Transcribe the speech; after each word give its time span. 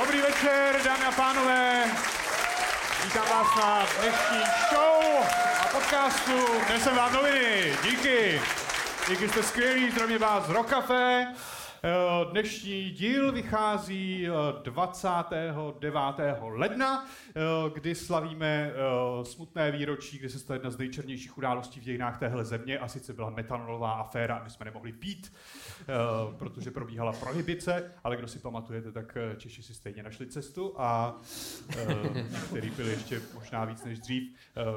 Dobrý 0.00 0.20
večer, 0.20 0.80
dámy 0.84 1.04
a 1.04 1.12
pánové. 1.12 1.84
Vítám 3.04 3.24
vás 3.30 3.56
na 3.56 3.86
dnešní 4.00 4.38
show 4.70 5.24
a 5.60 5.66
podcastu 5.72 6.46
Nesem 6.68 6.96
vám 6.96 7.12
noviny. 7.12 7.76
Díky. 7.82 8.42
Díky, 9.08 9.28
jste 9.28 9.42
skvělí, 9.42 9.90
zdravím 9.90 10.18
vás 10.18 10.48
Rokafe. 10.48 11.26
Eh, 11.82 12.26
dnešní 12.30 12.90
díl 12.90 13.32
vychází 13.32 14.28
29. 14.62 16.36
Eh, 16.36 16.36
ledna, 16.42 17.08
eh, 17.28 17.40
kdy 17.74 17.94
slavíme 17.94 18.72
smutné 19.22 19.70
výročí, 19.70 20.18
kdy 20.18 20.28
se 20.28 20.38
stala 20.38 20.54
jedna 20.54 20.70
z 20.70 20.78
nejčernějších 20.78 21.38
událostí 21.38 21.80
v 21.80 21.82
dějinách 21.82 22.18
téhle 22.18 22.44
země 22.44 22.78
a 22.78 22.88
sice 22.88 23.12
byla 23.12 23.30
metanolová 23.30 23.92
aféra 23.92 24.40
my 24.44 24.50
jsme 24.50 24.64
nemohli 24.64 24.92
pít, 24.92 25.32
protože 26.38 26.70
probíhala 26.70 27.12
prohibice, 27.12 27.92
ale 28.04 28.16
kdo 28.16 28.28
si 28.28 28.38
pamatujete, 28.38 28.92
tak 28.92 29.18
Češi 29.36 29.62
si 29.62 29.74
stejně 29.74 30.02
našli 30.02 30.26
cestu 30.26 30.74
a 30.76 31.16
který 32.48 32.70
byl 32.70 32.88
ještě 32.88 33.20
možná 33.34 33.64
víc 33.64 33.84
než 33.84 33.98
dřív. 33.98 34.34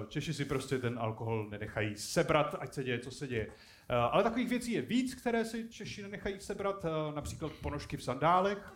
Češi 0.08 0.34
si 0.34 0.46
prostě 0.46 0.78
ten 0.78 1.00
alkohol 1.00 1.50
nenechají 1.50 1.96
sebrat, 1.96 2.56
ať 2.60 2.74
se 2.74 2.84
děje, 2.84 3.00
co 3.00 3.12
se 3.12 3.28
děje. 3.28 3.48
Eh, 3.90 3.96
ale 3.96 4.24
takových 4.24 4.50
věcí 4.50 4.72
je 4.72 4.82
víc, 4.82 5.16
které 5.16 5.46
si 5.46 5.70
Češi 5.70 6.02
nenechají 6.02 6.40
sebrat, 6.40 6.86
eh, 6.86 7.16
například 7.16 7.52
ponožky 7.52 7.98
v 7.98 8.04
sandálech, 8.04 8.74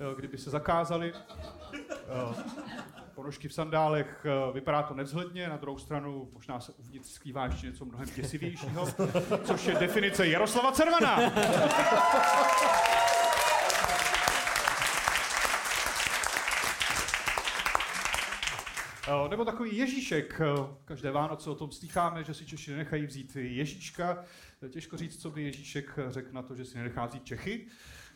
eh, 0.00 0.14
kdyby 0.16 0.38
se 0.38 0.50
zakázaly. 0.50 1.12
Ponožky 3.14 3.48
v 3.48 3.54
sandálech, 3.54 4.26
vypadá 4.52 4.82
to 4.82 4.94
nevzhledně, 4.94 5.48
na 5.48 5.56
druhou 5.56 5.78
stranu 5.78 6.30
možná 6.32 6.60
se 6.60 6.72
uvnitř 6.72 7.08
skrývá 7.08 7.44
ještě 7.44 7.66
něco 7.66 7.84
mnohem 7.84 8.08
děsivějšího, 8.16 8.86
což 9.44 9.66
je 9.66 9.74
definice 9.74 10.28
Jaroslava 10.28 10.72
Cervana. 10.72 11.32
Nebo 19.30 19.44
takový 19.44 19.76
Ježíšek. 19.76 20.40
Každé 20.84 21.10
Vánoce 21.10 21.50
o 21.50 21.54
tom 21.54 21.72
slycháme, 21.72 22.24
že 22.24 22.34
si 22.34 22.46
Češi 22.46 22.70
nenechají 22.70 23.06
vzít 23.06 23.36
Ježíška. 23.36 24.24
Těžko 24.70 24.96
říct, 24.96 25.22
co 25.22 25.30
by 25.30 25.42
Ježíšek 25.42 25.98
řekl 26.08 26.28
na 26.32 26.42
to, 26.42 26.54
že 26.54 26.64
si 26.64 26.78
nenechá 26.78 27.06
vzít 27.06 27.24
Čechy. 27.24 27.66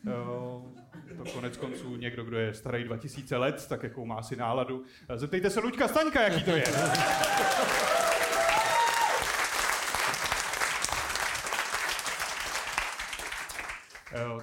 To 0.05 1.25
konec 1.33 1.57
konců 1.57 1.97
někdo, 1.97 2.25
kdo 2.25 2.39
je 2.39 2.55
starý 2.55 2.85
2000 2.85 3.37
let, 3.37 3.67
tak 3.69 3.83
jakou 3.83 4.05
má 4.07 4.23
si 4.23 4.37
náladu. 4.37 4.85
Zeptejte 5.15 5.51
se 5.51 5.61
Luďka 5.61 5.89
Staňka, 5.89 6.23
jaký 6.23 6.45
to 6.45 6.51
je. 6.51 6.65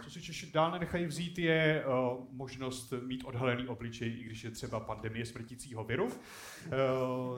Co 0.03 0.09
si 0.09 0.21
Češi 0.21 0.51
dál 0.51 0.71
nenechají 0.71 1.05
vzít, 1.05 1.39
je 1.39 1.83
uh, 1.85 2.25
možnost 2.31 2.93
mít 3.05 3.23
odhalený 3.23 3.67
obličej, 3.67 4.09
i 4.19 4.23
když 4.23 4.43
je 4.43 4.51
třeba 4.51 4.79
pandemie 4.79 5.25
smrtícího 5.25 5.83
viru, 5.83 6.05
uh, 6.05 6.11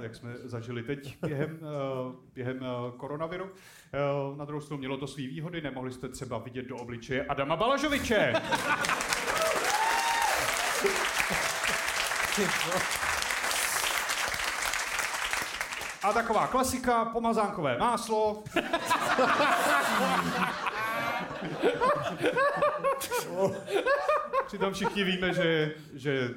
jak 0.03 0.15
jsme 0.15 0.33
zažili 0.43 0.83
teď 0.83 1.17
během, 1.21 1.59
během 2.33 2.65
koronaviru. 2.97 3.49
Na 4.37 4.45
druhou 4.45 4.61
stranu 4.61 4.79
mělo 4.79 4.97
to 4.97 5.07
své 5.07 5.23
výhody, 5.23 5.61
nemohli 5.61 5.91
jste 5.91 6.09
třeba 6.09 6.37
vidět 6.37 6.65
do 6.65 6.77
obličeje 6.77 7.25
Adama 7.25 7.55
Balažoviče. 7.55 8.33
A 16.03 16.13
taková 16.13 16.47
klasika, 16.47 17.05
pomazánkové 17.05 17.77
máslo. 17.77 18.43
Přitom 24.47 24.73
všichni 24.73 25.03
víme, 25.03 25.33
že, 25.33 25.75
že 25.93 26.29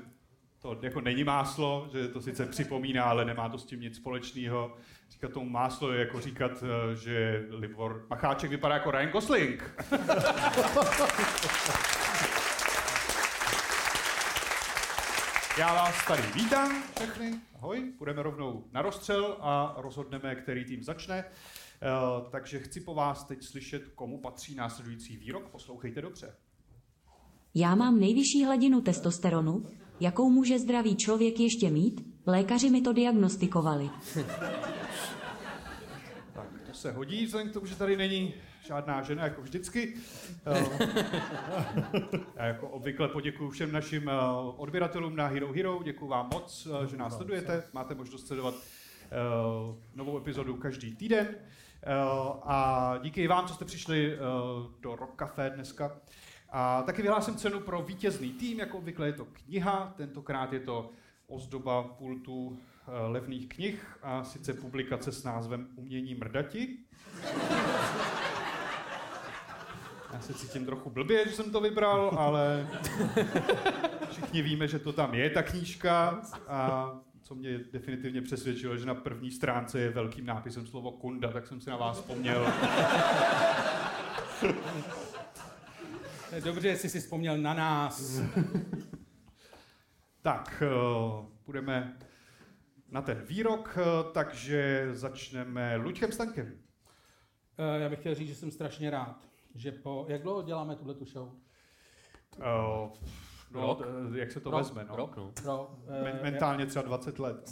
to 0.63 0.79
jako 0.83 1.01
není 1.01 1.25
máslo, 1.25 1.89
že 1.93 2.09
to 2.09 2.21
sice 2.21 2.47
připomíná, 2.47 3.05
ale 3.05 3.25
nemá 3.25 3.49
to 3.49 3.59
s 3.59 3.65
tím 3.65 3.81
nic 3.81 3.97
společného. 3.97 4.77
Říkat 5.11 5.33
tomu 5.33 5.51
máslo 5.51 5.93
je 5.93 6.01
jako 6.01 6.21
říkat, 6.21 6.53
eh, 6.63 6.97
že 6.97 7.47
Libor 7.51 8.07
Macháček 8.11 8.51
vypadá 8.51 8.75
jako 8.75 8.91
Ryan 8.91 9.09
Gosling. 9.11 9.75
Já 15.59 15.75
vás 15.75 16.07
tady 16.07 16.23
vítám 16.23 16.83
všechny. 16.97 17.33
Ahoj, 17.55 17.93
půjdeme 17.99 18.23
rovnou 18.23 18.65
na 18.73 18.83
rozstřel 18.83 19.37
a 19.41 19.75
rozhodneme, 19.77 20.35
který 20.35 20.65
tým 20.65 20.83
začne. 20.83 21.25
Uh, 21.83 22.29
takže 22.31 22.59
chci 22.59 22.81
po 22.81 22.95
vás 22.95 23.25
teď 23.25 23.43
slyšet, 23.43 23.83
komu 23.95 24.21
patří 24.21 24.55
následující 24.55 25.17
výrok. 25.17 25.49
Poslouchejte 25.49 26.03
dobře. 26.03 26.35
Já 27.55 27.75
mám 27.75 28.01
nejvyšší 28.01 28.45
hladinu 28.45 28.81
testosteronu, 28.81 29.67
jakou 30.01 30.31
může 30.31 30.59
zdravý 30.59 30.97
člověk 30.97 31.41
ještě 31.41 31.71
mít, 31.71 32.07
lékaři 32.27 32.71
mi 32.71 32.81
to 32.81 32.93
diagnostikovali. 32.93 33.91
tak, 36.35 36.49
to 36.67 36.75
se 36.75 36.93
hodí, 36.93 37.27
vzhledem 37.27 37.51
k 37.51 37.53
tomu, 37.53 37.67
že 37.67 37.77
tady 37.77 37.97
není 37.97 38.35
žádná 38.67 39.03
žena, 39.03 39.25
jako 39.25 39.43
vždycky. 39.43 39.95
Já 42.37 42.45
jako 42.47 42.69
obvykle 42.69 43.09
poděkuji 43.09 43.51
všem 43.51 43.73
našim 43.73 44.09
eh, 44.09 44.13
odběratelům 44.57 45.17
na 45.17 45.27
Hero 45.27 45.53
Hero, 45.53 45.81
děkuji 45.85 46.09
vám 46.09 46.29
moc, 46.33 46.69
eh, 46.71 46.87
že 46.87 46.97
nás 46.97 47.17
sledujete, 47.17 47.65
máte 47.73 47.95
možnost 47.95 48.27
sledovat 48.27 48.55
eh, 48.55 49.09
novou 49.95 50.19
epizodu 50.19 50.57
každý 50.57 50.97
týden. 50.97 51.29
A 52.43 52.99
díky 53.03 53.29
vám, 53.29 53.47
co 53.47 53.55
jste 53.55 53.65
přišli 53.65 54.19
do 54.81 54.97
Rock 54.97 55.15
Café 55.17 55.51
dneska. 55.51 55.93
A 56.53 56.83
taky 56.83 57.03
vyhlásím 57.03 57.37
cenu 57.37 57.61
pro 57.61 57.83
vítězný 57.83 58.33
tým, 58.33 58.59
jako 58.59 58.79
obvykle 58.79 59.07
je 59.07 59.13
to 59.13 59.25
kniha, 59.25 59.95
tentokrát 59.97 60.53
je 60.53 60.61
to 60.61 60.91
ozdoba 61.27 61.83
pultu 61.83 62.59
eh, 62.59 63.07
levných 63.07 63.49
knih 63.49 63.99
a 64.03 64.25
sice 64.25 64.55
publikace 64.55 65.13
s 65.13 65.25
názvem 65.25 65.69
Umění 65.77 66.15
mrdati. 66.15 66.79
Já 70.13 70.21
se 70.21 70.35
cítím 70.35 70.67
trochu 70.67 70.91
blbě, 70.91 71.29
že 71.29 71.35
jsem 71.35 71.53
to 71.53 71.61
vybral, 71.61 72.15
ale 72.19 72.69
všichni 74.11 74.43
víme, 74.43 74.69
že 74.69 74.79
to 74.79 74.93
tam 74.93 75.15
je, 75.15 75.31
ta 75.31 75.43
knížka. 75.43 76.23
A 76.49 76.91
co 77.23 77.35
mě 77.35 77.59
definitivně 77.59 78.23
přesvědčilo, 78.23 78.77
že 78.77 78.87
na 78.87 78.95
první 78.95 79.31
stránce 79.31 79.81
je 79.81 79.91
velkým 79.91 80.27
nápisem 80.27 80.67
slovo 80.67 80.91
kunda, 80.93 81.33
tak 81.33 81.47
jsem 81.47 81.61
si 81.61 81.71
na 81.71 81.77
vás 81.77 82.01
vzpomněl. 82.01 82.47
Dobře, 86.45 86.69
jestli 86.69 86.89
jsi 86.89 87.01
vzpomněl 87.01 87.39
na 87.39 87.55
nás. 87.55 88.21
tak, 90.23 90.63
budeme 91.47 91.97
na 92.89 93.03
ten 93.03 93.23
výrok, 93.29 93.79
uh, 93.79 94.13
takže 94.13 94.89
začneme 94.93 95.77
Luďkem 95.77 96.13
Stankem. 96.13 96.47
Uh, 96.47 97.83
já 97.83 97.89
bych 97.89 97.99
chtěl 97.99 98.15
říct, 98.15 98.29
že 98.29 98.35
jsem 98.35 98.51
strašně 98.51 98.91
rád, 98.91 99.29
že 99.55 99.73
po... 99.73 100.07
Jak 100.09 100.23
dlouho 100.23 100.43
děláme 100.43 100.77
tuhle 100.77 100.95
tu 100.95 101.05
show? 101.05 101.29
Uh, 101.29 102.93
No, 103.55 103.61
rok. 103.61 103.83
jak 104.15 104.33
se 104.33 104.41
to 104.41 104.51
rok. 104.51 104.61
vezme, 104.61 104.87
no. 104.89 104.97
Rok, 104.97 105.17
no. 105.17 105.33
Rok, 105.45 105.71
Men, 106.03 106.19
mentálně 106.23 106.67
třeba 106.67 106.83
20 106.83 107.19
let. 107.19 107.51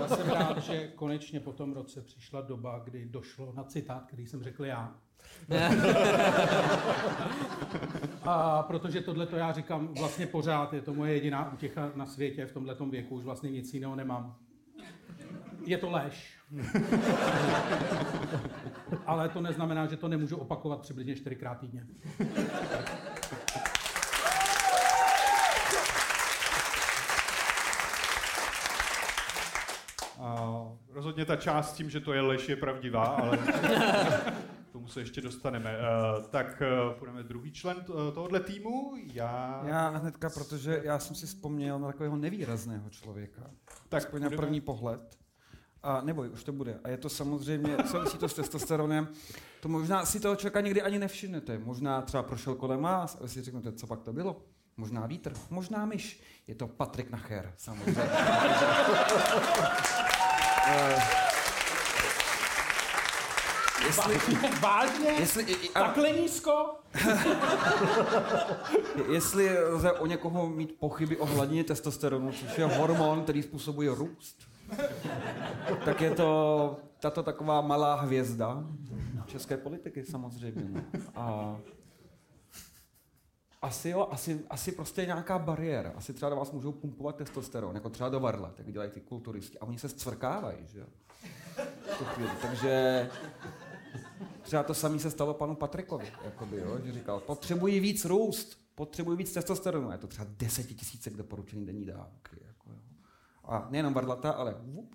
Já 0.00 0.08
jsem 0.08 0.30
rád, 0.30 0.58
že 0.58 0.88
konečně 0.88 1.40
po 1.40 1.52
tom 1.52 1.72
roce 1.72 2.02
přišla 2.02 2.40
doba, 2.40 2.78
kdy 2.84 3.04
došlo 3.04 3.52
na 3.56 3.64
citát, 3.64 4.06
který 4.06 4.26
jsem 4.26 4.42
řekl 4.42 4.64
já. 4.64 4.94
A 8.24 8.62
protože 8.62 9.00
tohle 9.00 9.26
to 9.26 9.36
já 9.36 9.52
říkám 9.52 9.94
vlastně 9.98 10.26
pořád, 10.26 10.72
je 10.72 10.82
to 10.82 10.94
moje 10.94 11.14
jediná 11.14 11.52
útěcha 11.52 11.92
na 11.94 12.06
světě 12.06 12.46
v 12.46 12.52
tomhle 12.52 12.76
věku, 12.90 13.14
už 13.14 13.24
vlastně 13.24 13.50
nic 13.50 13.74
jiného 13.74 13.96
nemám. 13.96 14.36
Je 15.66 15.78
to 15.78 15.90
lež. 15.90 16.38
Ale 19.06 19.28
to 19.28 19.40
neznamená, 19.40 19.86
že 19.86 19.96
to 19.96 20.08
nemůžu 20.08 20.36
opakovat 20.36 20.80
přibližně 20.80 21.16
čtyřikrát 21.16 21.54
týdně. 21.54 21.86
A 30.20 30.62
rozhodně 31.20 31.36
ta 31.36 31.42
část 31.42 31.70
s 31.70 31.72
tím, 31.72 31.90
že 31.90 32.00
to 32.00 32.12
je 32.12 32.20
lež, 32.20 32.48
je 32.48 32.56
pravdivá, 32.56 33.04
ale 33.04 33.38
tomu 34.72 34.88
se 34.88 35.00
ještě 35.00 35.20
dostaneme. 35.20 35.78
Uh, 35.78 36.24
tak 36.24 36.62
uh, 36.88 36.98
půjdeme 36.98 37.22
druhý 37.22 37.52
člen 37.52 37.76
tohohle 38.14 38.40
týmu. 38.40 38.92
Já... 39.12 39.62
já 39.66 39.88
hnedka, 39.88 40.30
protože 40.30 40.80
já 40.84 40.98
jsem 40.98 41.16
si 41.16 41.26
vzpomněl 41.26 41.78
na 41.78 41.86
takového 41.86 42.16
nevýrazného 42.16 42.90
člověka. 42.90 43.50
Tak 43.88 44.04
Aspoň 44.04 44.22
na 44.22 44.30
první 44.30 44.60
pohled. 44.60 45.18
A 45.82 46.00
neboj, 46.00 46.28
už 46.28 46.44
to 46.44 46.52
bude. 46.52 46.80
A 46.84 46.88
je 46.88 46.96
to 46.96 47.08
samozřejmě, 47.08 47.76
souvisí 47.86 48.18
to 48.18 48.28
s 48.28 48.34
testosteronem. 48.34 49.08
To 49.60 49.68
možná 49.68 50.06
si 50.06 50.20
toho 50.20 50.36
člověka 50.36 50.60
někdy 50.60 50.82
ani 50.82 50.98
nevšimnete. 50.98 51.58
Možná 51.58 52.02
třeba 52.02 52.22
prošel 52.22 52.54
kolem 52.54 52.82
vás 52.82 53.16
a 53.20 53.22
vy 53.22 53.28
si 53.28 53.42
řeknete, 53.42 53.72
co 53.72 53.86
pak 53.86 54.02
to 54.02 54.12
bylo. 54.12 54.44
Možná 54.76 55.06
vítr, 55.06 55.32
možná 55.50 55.86
myš. 55.86 56.22
Je 56.46 56.54
to 56.54 56.68
Patrik 56.68 57.10
Nacher, 57.10 57.52
samozřejmě. 57.56 58.02
Jestli, 63.86 64.18
Vážně? 64.60 65.08
jestli, 65.18 65.46
a- 65.74 65.80
Takhle 65.80 66.10
nízko? 66.12 66.70
jestli 69.12 69.64
lze 69.64 69.92
o 69.92 70.06
někoho 70.06 70.48
mít 70.48 70.76
pochyby 70.78 71.16
o 71.16 71.26
hladině 71.26 71.64
testosteronu, 71.64 72.32
což 72.32 72.58
je 72.58 72.64
hormon, 72.66 73.22
který 73.22 73.42
způsobuje 73.42 73.94
růst, 73.94 74.36
tak 75.84 76.00
je 76.00 76.10
to 76.10 76.76
tato 77.00 77.22
taková 77.22 77.60
malá 77.60 77.94
hvězda 77.94 78.64
české 79.26 79.56
politiky 79.56 80.04
samozřejmě. 80.04 80.84
A 81.16 81.56
asi 83.62 83.88
jo, 83.88 84.08
asi, 84.10 84.44
asi 84.50 84.72
prostě 84.72 85.06
nějaká 85.06 85.38
bariéra. 85.38 85.92
Asi 85.96 86.12
třeba 86.12 86.30
do 86.30 86.36
vás 86.36 86.52
můžou 86.52 86.72
pumpovat 86.72 87.16
testosteron, 87.16 87.74
jako 87.74 87.90
třeba 87.90 88.08
do 88.08 88.20
varla, 88.20 88.50
tak 88.50 88.72
dělají 88.72 88.90
ty 88.90 89.00
kulturisti. 89.00 89.58
A 89.58 89.66
oni 89.66 89.78
se 89.78 89.88
zcvrkávají, 89.88 90.58
že 90.66 90.80
jo. 90.80 90.86
Takže 92.42 93.10
třeba 94.42 94.62
to 94.62 94.74
samé 94.74 94.98
se 94.98 95.10
stalo 95.10 95.34
panu 95.34 95.54
Patrikovi, 95.54 96.12
jakoby, 96.24 96.56
jo, 96.56 96.78
že 96.84 96.92
říkal, 96.92 97.20
potřebuji 97.20 97.80
víc 97.80 98.04
růst, 98.04 98.60
potřebuji 98.74 99.16
víc 99.16 99.32
testosteronu. 99.32 99.92
Je 99.92 99.98
to 99.98 100.06
třeba 100.06 100.26
desetitisícek 100.30 101.16
doporučený 101.16 101.66
denní 101.66 101.86
dávky. 101.86 102.36
Jako, 102.46 102.70
jo. 102.70 102.78
A 103.44 103.66
nejenom 103.70 103.94
varlata, 103.94 104.30
ale 104.30 104.54
vup. 104.58 104.94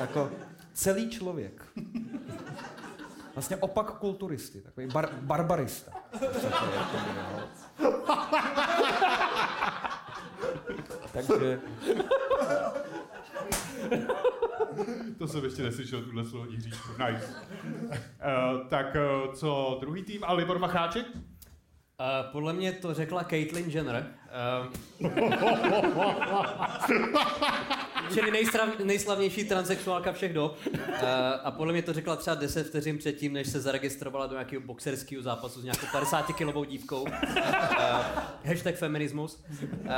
jako 0.00 0.30
celý 0.72 1.10
člověk. 1.10 1.66
Vlastně 3.34 3.56
opak 3.56 3.98
kulturisty, 3.98 4.60
takový 4.60 4.86
bar- 4.86 5.20
barbarista. 5.20 6.01
Takže 11.12 11.60
To 15.18 15.28
jsem 15.28 15.44
ještě 15.44 15.62
neslyšel, 15.62 16.02
tuhle 16.02 16.24
slovo 16.24 16.46
Jiříčku. 16.50 16.88
Nice. 16.92 17.26
Uh, 17.90 18.68
tak 18.68 18.96
uh, 19.26 19.32
co 19.34 19.78
druhý 19.80 20.02
tým? 20.02 20.24
A 20.24 20.32
Libor 20.32 20.58
Macháček? 20.58 21.06
Uh, 21.14 21.20
podle 22.32 22.52
mě 22.52 22.72
to 22.72 22.94
řekla 22.94 23.24
Caitlyn 23.24 23.70
Jenner. 23.70 24.06
Uh, 25.00 25.08
čili 28.14 28.30
nejstrav, 28.30 28.78
nejslavnější 28.78 29.44
transexuálka 29.44 30.12
všech 30.12 30.32
dob. 30.32 30.58
Uh, 30.66 30.74
a 31.42 31.50
podle 31.50 31.72
mě 31.72 31.82
to 31.82 31.92
řekla 31.92 32.16
třeba 32.16 32.36
10 32.36 32.66
vteřin 32.66 32.98
předtím, 32.98 33.32
než 33.32 33.48
se 33.48 33.60
zaregistrovala 33.60 34.26
do 34.26 34.32
nějakého 34.32 34.62
boxerského 34.62 35.22
zápasu 35.22 35.60
s 35.60 35.64
nějakou 35.64 35.86
50-kilovou 35.86 36.64
dívkou. 36.64 37.02
Uh, 37.02 37.10
hashtag 38.44 38.74
feminismus. 38.74 39.44
Uh, 39.62 39.88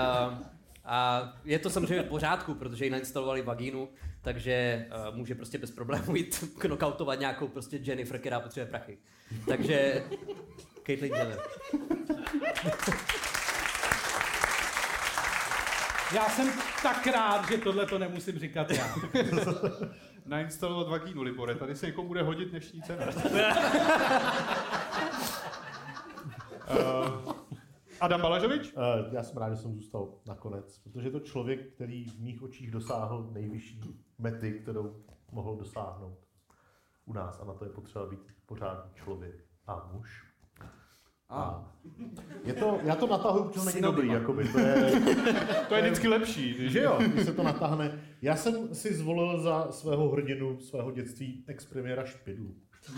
a 0.84 1.32
je 1.44 1.58
to 1.58 1.70
samozřejmě 1.70 2.02
v 2.02 2.08
pořádku, 2.08 2.54
protože 2.54 2.84
jí 2.84 2.90
nainstalovali 2.90 3.42
vagínu, 3.42 3.88
takže 4.22 4.86
uh, 5.08 5.16
může 5.16 5.34
prostě 5.34 5.58
bez 5.58 5.70
problémů 5.70 6.16
jít 6.16 6.44
knockoutovat 6.58 7.20
nějakou 7.20 7.48
prostě 7.48 7.80
Jennifer, 7.82 8.18
která 8.18 8.40
potřebuje 8.40 8.70
prachy. 8.70 8.98
Takže 9.46 10.02
Caitlyn 10.86 11.14
Jenner. 11.14 11.38
Já 16.14 16.28
jsem 16.28 16.48
tak 16.82 17.06
rád, 17.06 17.48
že 17.48 17.58
tohle 17.58 17.86
to 17.86 17.98
nemusím 17.98 18.38
říkat 18.38 18.70
já. 18.70 18.86
Nainstalovat 20.26 20.88
vagínu, 20.88 21.22
Libore. 21.22 21.54
Tady 21.54 21.76
se 21.76 21.86
někomu 21.86 22.08
bude 22.08 22.22
hodit 22.22 22.48
dnešní 22.48 22.82
cena. 22.82 23.06
uh, 26.70 27.32
Adam 28.00 28.20
Balažovič? 28.20 28.72
Uh, 28.72 29.14
já 29.14 29.22
jsem 29.22 29.36
rád, 29.36 29.50
že 29.50 29.56
jsem 29.56 29.74
zůstal 29.74 30.14
nakonec, 30.26 30.78
protože 30.78 31.08
je 31.08 31.12
to 31.12 31.20
člověk, 31.20 31.74
který 31.74 32.04
v 32.04 32.20
mých 32.20 32.42
očích 32.42 32.70
dosáhl 32.70 33.30
nejvyšší 33.32 33.80
mety, 34.18 34.60
kterou 34.60 35.04
mohl 35.32 35.56
dosáhnout 35.56 36.18
u 37.04 37.12
nás. 37.12 37.40
A 37.40 37.44
na 37.44 37.54
to 37.54 37.64
je 37.64 37.70
potřeba 37.70 38.06
být 38.06 38.20
pořádný 38.46 38.90
člověk 38.94 39.44
a 39.66 39.90
muž. 39.92 40.33
A, 41.30 41.64
Je 42.44 42.52
to, 42.52 42.78
já 42.82 42.94
to 42.96 43.06
natahuji, 43.06 43.44
protože 43.44 43.60
to 43.60 43.64
není 43.66 43.80
dobrý, 43.80 44.08
jakoby. 44.08 44.48
To 44.48 44.58
je, 44.58 44.92
To 45.68 45.74
je 45.74 45.82
vždycky 45.82 46.08
lepší. 46.08 46.70
Že 46.70 46.82
jo, 46.82 46.98
když 47.06 47.24
se 47.24 47.32
to 47.32 47.42
natáhne. 47.42 48.00
Já 48.22 48.36
jsem 48.36 48.74
si 48.74 48.94
zvolil 48.94 49.40
za 49.40 49.66
svého 49.72 50.08
hrdinu 50.08 50.60
svého 50.60 50.90
dětství 50.90 51.44
ex-premiéra 51.48 52.04
Špidlu. 52.04 52.54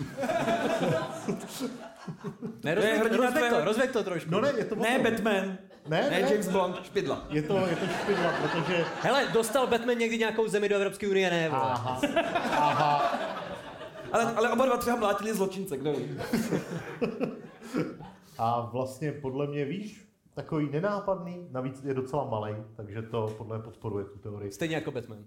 Ne, 2.64 2.74
To 2.74 2.80
rozveď, 2.80 2.98
hrdina 3.00 3.16
rozveď 3.26 3.42
to, 3.42 3.48
tvého- 3.48 3.64
rozveď 3.64 3.90
to 3.90 4.04
trošku. 4.04 4.30
No 4.30 4.40
ne, 4.40 4.52
je 4.56 4.64
to 4.64 4.74
ne. 4.74 4.98
Batman, 4.98 5.58
Ne, 5.88 6.02
ne, 6.02 6.10
ne, 6.10 6.20
James 6.20 6.48
Bond, 6.48 6.84
špidla. 6.84 7.26
Je 7.30 7.42
to, 7.42 7.56
je 7.66 7.76
to 7.76 7.86
Špidla, 8.02 8.32
protože... 8.42 8.84
Hele, 9.02 9.28
dostal 9.32 9.66
Batman 9.66 9.98
někdy 9.98 10.18
nějakou 10.18 10.48
zemi 10.48 10.68
do 10.68 10.76
Evropské 10.76 11.08
unie, 11.08 11.30
ne? 11.30 11.48
vole? 11.48 11.62
Aha, 11.62 12.00
aha. 12.52 13.18
Ale, 14.12 14.24
ale 14.36 14.50
oba 14.50 14.66
dva 14.66 14.76
třeba 14.76 14.96
mlátili 14.96 15.34
zločince, 15.34 15.76
kdo 15.76 15.92
ví. 15.92 16.18
A 18.38 18.60
vlastně 18.60 19.12
podle 19.12 19.46
mě, 19.46 19.64
víš, 19.64 20.08
takový 20.34 20.70
nenápadný, 20.70 21.48
navíc 21.50 21.84
je 21.84 21.94
docela 21.94 22.24
malý, 22.24 22.54
takže 22.76 23.02
to 23.02 23.34
podle 23.38 23.56
mě 23.56 23.64
podporuje 23.64 24.04
tu 24.04 24.18
teorii. 24.18 24.52
Stejně 24.52 24.74
jako 24.74 24.90
Batman. 24.90 25.24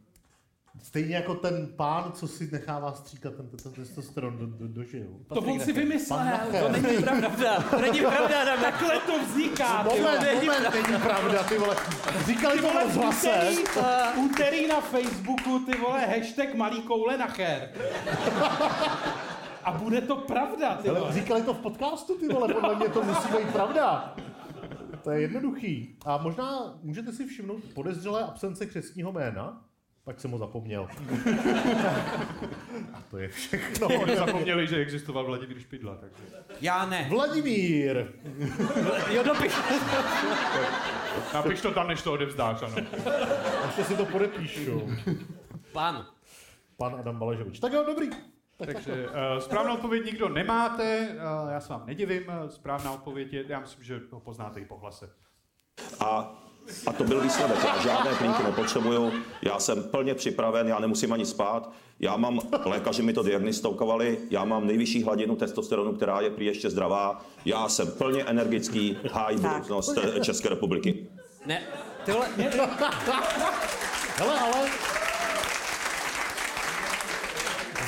Stejně 0.84 1.16
jako 1.16 1.36
ten 1.36 1.68
pán, 1.76 2.12
co 2.12 2.28
si 2.28 2.50
nechává 2.52 2.94
stříkat 2.94 3.34
ten, 3.36 3.50
ten, 3.50 3.72
testosteron 3.72 4.38
do, 4.38 4.46
do, 4.46 4.68
do 4.68 4.84
žil. 4.84 5.08
To 5.28 5.42
on 5.42 5.60
si 5.60 5.74
vymyslel. 5.74 6.40
To 6.62 6.70
není 6.70 6.98
Pravda, 7.04 7.64
to 7.70 7.82
není 7.82 8.00
pravda, 8.00 8.42
Adam. 8.42 8.62
Takhle 8.62 9.00
to 9.00 9.26
vzniká. 9.26 9.84
Moment, 9.84 10.22
moment, 10.34 10.74
není 10.74 11.02
pravda, 11.02 11.44
ty 11.44 11.58
vole. 11.58 11.76
Říkali 12.26 12.56
Ty 12.56 12.62
to 12.62 12.68
vole, 12.68 12.86
v 12.86 12.94
v 12.94 12.98
úterý, 12.98 13.56
v 14.14 14.18
úterý 14.18 14.68
na 14.68 14.82
Facebooku, 14.82 15.60
ty 15.60 15.78
vole, 15.78 16.06
hashtag 16.06 16.56
malý 16.56 16.82
koule 16.82 17.18
na 17.18 17.28
chér. 17.28 17.70
A 19.64 19.72
bude 19.72 20.02
to 20.02 20.16
pravda, 20.16 20.76
ty 20.76 20.90
Ale 20.90 21.00
vole. 21.00 21.14
říkali 21.14 21.42
to 21.44 21.54
v 21.54 21.60
podcastu, 21.60 22.18
ty 22.18 22.28
vole, 22.28 22.54
podle 22.54 22.76
mě 22.76 22.90
to 22.90 23.04
musí 23.04 23.28
být 23.38 23.52
pravda. 23.54 24.16
To 25.04 25.12
je 25.12 25.22
jednoduchý. 25.22 25.96
A 26.06 26.18
možná 26.18 26.74
můžete 26.84 27.12
si 27.12 27.26
všimnout 27.28 27.64
podezřelé 27.74 28.24
absence 28.24 28.66
křesního 28.66 29.12
jména, 29.12 29.66
pak 30.04 30.20
jsem 30.20 30.32
ho 30.32 30.38
zapomněl. 30.38 30.88
A 32.94 33.02
to 33.12 33.18
je 33.18 33.28
všechno. 33.28 33.88
Oni 34.02 34.16
zapomněli, 34.16 34.68
že 34.68 34.76
existoval 34.78 35.26
Vladimír 35.26 35.60
Špidla. 35.60 35.96
Takže. 35.96 36.24
Já 36.62 36.86
ne. 36.86 37.08
Vladimír! 37.10 38.08
Jo, 39.12 39.24
dopiš. 39.24 39.54
Napiš 41.34 41.62
to 41.62 41.72
tam, 41.72 41.88
než 41.88 42.02
to 42.02 42.14
odevzdáš, 42.14 42.62
ano. 42.62 42.76
Ještě 43.68 43.84
si 43.84 43.96
to 43.98 44.06
podepíšu. 44.06 44.90
Pan. 45.72 46.06
Pan 46.78 46.96
Adam 47.00 47.20
Balažovič. 47.20 47.60
Tak 47.60 47.74
jo, 47.74 47.84
dobrý. 47.88 48.10
Takže 48.66 49.08
uh, 49.08 49.40
správnou 49.40 49.74
odpověď 49.74 50.06
nikdo 50.06 50.30
nemáte, 50.30 51.08
uh, 51.10 51.51
já 51.51 51.60
se 51.60 51.74
vám 51.74 51.86
nedivím, 51.86 52.24
uh, 52.28 52.50
správná 52.50 52.92
odpověď 52.92 53.34
je, 53.34 53.46
já 53.48 53.60
myslím, 53.60 53.84
že 53.84 54.00
ho 54.12 54.20
poznáte 54.20 54.60
i 54.60 54.66
po 54.66 54.78
hlase. 54.78 55.10
A, 56.00 56.36
a 56.88 56.94
to 56.94 57.04
byl 57.04 57.22
výsledek. 57.22 57.63
Já 57.63 57.82
žádné 57.82 58.12
klínky 58.13 58.44
nepotřebuju, 58.44 59.12
já 59.42 59.60
jsem 59.60 59.84
plně 59.84 60.16
připraven, 60.16 60.68
já 60.68 60.80
nemusím 60.80 61.13
ani 61.13 61.25
spát. 61.25 61.72
Já 62.00 62.18
mám, 62.18 62.39
lékaři 62.66 63.01
mi 63.01 63.13
to 63.13 63.24
diagnostikovali, 63.24 64.18
já 64.30 64.46
mám 64.46 64.68
nejvyšší 64.68 65.04
hladinu 65.04 65.36
testosteronu, 65.36 65.94
která 65.94 66.22
je 66.22 66.30
prý 66.30 66.46
ještě 66.46 66.70
zdravá. 66.70 67.25
Já 67.46 67.70
jsem 67.70 67.92
plně 67.92 68.24
energický, 68.24 68.98
hájí 69.12 69.38
budoucnost 69.38 69.98
eh, 69.98 70.20
České 70.20 70.50
republiky. 70.50 71.08
Ne, 71.46 71.62
ty 72.06 72.12
vole, 72.12 72.28
Hele, 74.18 74.39
ale... 74.39 74.99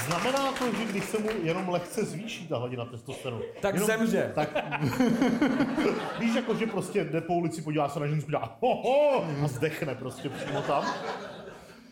Znamená 0.05 0.51
to, 0.51 0.71
že 0.75 0.85
když 0.85 1.05
se 1.05 1.19
mu 1.19 1.29
jenom 1.43 1.69
lehce 1.69 2.05
zvýší 2.05 2.47
ta 2.47 2.57
hladina 2.57 2.85
testosteronu. 2.85 3.41
Tak 3.61 3.73
jenom, 3.73 3.87
zemře. 3.87 4.31
Tak, 4.35 4.49
víš, 6.19 6.35
jako, 6.35 6.55
že 6.55 6.65
prostě 6.65 7.03
jde 7.03 7.21
po 7.21 7.33
ulici, 7.33 7.61
podívá 7.61 7.89
se 7.89 7.99
na 7.99 8.07
ženskou, 8.07 8.31
dá 8.31 8.57
ho, 8.61 8.75
ho, 8.75 9.25
a 9.43 9.47
zdechne 9.47 9.95
prostě 9.95 10.29
přímo 10.29 10.61
tam. 10.61 10.85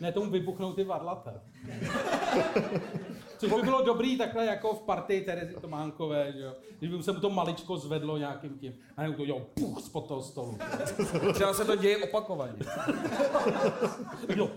Ne, 0.00 0.12
tomu 0.12 0.30
vybuchnou 0.30 0.72
ty 0.72 0.84
varlata. 0.84 1.32
Což 3.38 3.52
by 3.52 3.62
bylo 3.62 3.82
dobrý 3.84 4.18
takhle 4.18 4.46
jako 4.46 4.74
v 4.74 4.82
partii 4.82 5.20
Terezy 5.20 5.54
Tománkové, 5.60 6.32
že 6.32 6.40
jo. 6.40 6.52
Když 6.78 6.90
by 6.90 7.02
se 7.02 7.12
mu 7.12 7.20
to 7.20 7.30
maličko 7.30 7.76
zvedlo 7.76 8.18
nějakým 8.18 8.58
tím, 8.58 8.74
a 8.96 9.02
nebo 9.02 9.14
to 9.14 9.22
udělal 9.22 9.42
puch 9.54 9.80
spod 9.80 10.08
toho 10.08 10.22
stolu. 10.22 10.58
Třeba 11.34 11.54
se 11.54 11.64
to 11.64 11.76
děje 11.76 11.96
opakovaně. 11.96 12.52
Jo, 14.36 14.50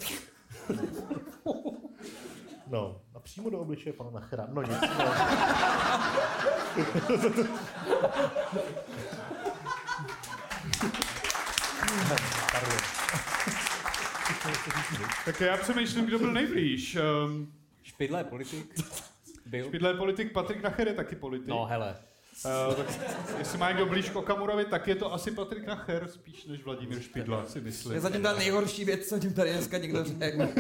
No, 2.67 3.01
a 3.13 3.19
přímo 3.19 3.49
do 3.49 3.59
obličeje 3.59 3.93
pana 3.93 4.09
Nachera. 4.09 4.47
No 4.53 4.61
nic. 4.61 4.71
No. 4.99 5.13
Tak 15.25 15.41
já 15.41 15.57
přemýšlím, 15.57 16.05
kdo 16.05 16.19
byl 16.19 16.33
nejblíž. 16.33 16.97
Um, 17.25 17.53
Špidle 17.83 18.19
je 18.19 18.23
politik. 18.23 18.75
Byl. 19.45 19.65
Špidla 19.65 19.89
je 19.89 19.95
politik, 19.95 20.31
Patrik 20.31 20.63
Nacher 20.63 20.87
je 20.87 20.93
taky 20.93 21.15
politik. 21.15 21.47
No 21.47 21.65
hele. 21.65 21.95
Uh, 22.45 22.75
tak 22.75 22.87
jestli 23.37 23.57
má 23.57 23.69
někdo 23.69 23.85
blíž 23.85 24.09
k 24.09 24.15
Okamurovi, 24.15 24.65
tak 24.65 24.87
je 24.87 24.95
to 24.95 25.13
asi 25.13 25.31
Patrik 25.31 25.65
Nacher 25.65 26.07
spíš 26.07 26.45
než 26.45 26.63
Vladimír 26.63 27.01
Špidla, 27.01 27.45
si 27.45 27.57
Je 27.57 27.63
myslím. 27.63 27.99
zatím 27.99 28.21
ta 28.21 28.33
nejhorší 28.33 28.85
věc, 28.85 29.07
co 29.09 29.19
tím 29.19 29.33
tady 29.33 29.51
dneska 29.53 29.77
někdo 29.77 30.03
řekl. 30.03 30.47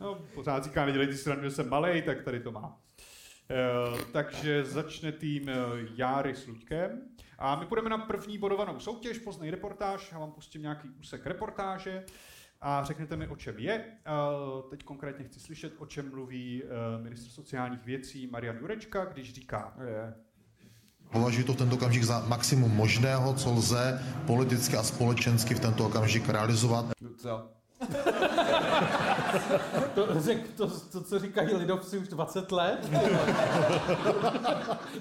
No, 0.00 0.14
pořád 0.34 0.64
říká, 0.64 0.86
nedělejte 0.86 1.14
si 1.14 1.30
že 1.42 1.50
jsem 1.50 1.68
malej, 1.68 2.02
tak 2.02 2.22
tady 2.22 2.40
to 2.40 2.52
má. 2.52 2.66
Uh, 2.66 4.00
takže 4.12 4.64
začne 4.64 5.12
tým 5.12 5.42
uh, 5.42 5.54
Járy 5.94 6.34
s 6.34 6.46
Luďkem. 6.46 7.02
A 7.38 7.56
my 7.56 7.66
půjdeme 7.66 7.90
na 7.90 7.98
první 7.98 8.38
bodovanou 8.38 8.80
soutěž, 8.80 9.18
poznej 9.18 9.50
reportáž, 9.50 10.12
já 10.12 10.18
vám 10.18 10.32
pustím 10.32 10.62
nějaký 10.62 10.88
úsek 11.00 11.26
reportáže 11.26 12.04
a 12.60 12.84
řeknete 12.84 13.16
mi, 13.16 13.28
o 13.28 13.36
čem 13.36 13.58
je. 13.58 13.84
Teď 14.70 14.84
konkrétně 14.84 15.24
chci 15.24 15.40
slyšet, 15.40 15.72
o 15.78 15.86
čem 15.86 16.10
mluví 16.10 16.62
uh, 16.62 17.02
ministr 17.02 17.30
sociálních 17.30 17.84
věcí 17.84 18.26
Marian 18.26 18.56
Jurečka, 18.56 19.04
když 19.04 19.34
říká, 19.34 19.74
Je. 19.84 20.14
Považuji 21.12 21.44
to 21.44 21.52
v 21.52 21.56
tento 21.56 21.74
okamžik 21.74 22.02
za 22.02 22.24
maximum 22.26 22.70
možného, 22.70 23.34
co 23.34 23.52
lze 23.52 24.02
politicky 24.26 24.76
a 24.76 24.82
společensky 24.82 25.54
v 25.54 25.60
tento 25.60 25.86
okamžik 25.86 26.28
realizovat. 26.28 26.86
Co? 27.16 27.59
To, 29.94 30.20
řek, 30.20 30.38
to, 30.56 30.70
to, 30.92 31.02
co 31.02 31.18
říkají 31.18 31.54
lidovci 31.54 31.98
už 31.98 32.08
20 32.08 32.52
let. 32.52 32.90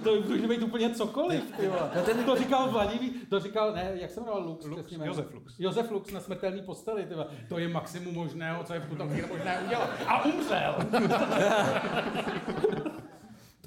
to 0.04 0.16
může 0.16 0.48
být 0.48 0.64
úplně 0.64 0.90
cokoliv. 0.90 1.44
ty 1.58 1.68
vole. 1.68 1.92
To 2.26 2.36
říkal 2.36 2.72
Vladimír, 2.72 3.12
to 3.30 3.40
říkal, 3.40 3.74
ne, 3.74 3.92
jak 3.94 4.12
se 4.12 4.20
jmenoval 4.20 4.44
Lux? 4.44 4.66
Lux, 4.66 4.86
přesně? 4.86 5.08
Josef 5.08 5.34
Lux. 5.34 5.60
Josef 5.60 5.92
Lux 5.92 6.12
na 6.12 6.20
smrtelný 6.20 6.62
posteli. 6.62 7.06
Ty 7.06 7.14
vole. 7.14 7.28
To 7.50 7.60
je 7.60 7.68
maximum 7.68 8.16
možného, 8.16 8.64
co 8.64 8.74
je 8.74 8.80
v 8.80 8.90
tuto 8.90 9.08
chvíli 9.08 9.28
možné 9.28 9.60
udělat. 9.66 9.90
A 10.08 10.26
umřel. 10.26 10.76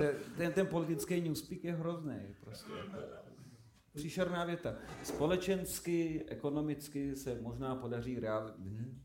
Je, 0.03 0.15
ten, 0.37 0.53
ten 0.53 0.67
politický 0.67 1.21
newspeak 1.21 1.65
je 1.65 1.73
hrozný. 1.73 2.17
Prostě. 2.45 2.73
Příšerná 3.95 4.45
věta. 4.45 4.75
Společensky, 5.03 6.25
ekonomicky 6.29 7.17
se 7.17 7.39
možná 7.41 7.75
podaří 7.75 8.21
reálně. 8.21 8.53
Hm? 8.59 8.99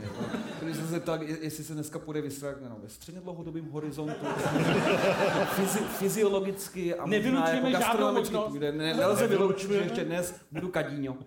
Jako, 0.00 0.24
Když 0.62 0.76
jsem 0.76 0.84
se 0.86 0.90
zeptal, 0.92 1.22
je- 1.22 1.38
jestli 1.44 1.64
se 1.64 1.74
dneska 1.74 1.98
půjde 1.98 2.20
vysrat, 2.20 2.56
no, 2.62 2.76
ve 2.82 2.88
středně 2.88 3.20
dlouhodobém 3.20 3.64
horizontu, 3.70 4.26
fyzi, 5.54 5.78
fyziologicky 5.78 6.94
a 6.94 7.06
možná 7.06 7.48
jako 7.48 7.70
gastronomicky 7.70 8.36
půjde. 8.48 8.72
Ne, 8.72 8.94
nelze 8.94 9.26
vyloučit, 9.26 9.70
že 9.70 9.76
ještě 9.76 10.04
dnes 10.04 10.34
budu 10.52 10.68
kadíňo. 10.68 11.16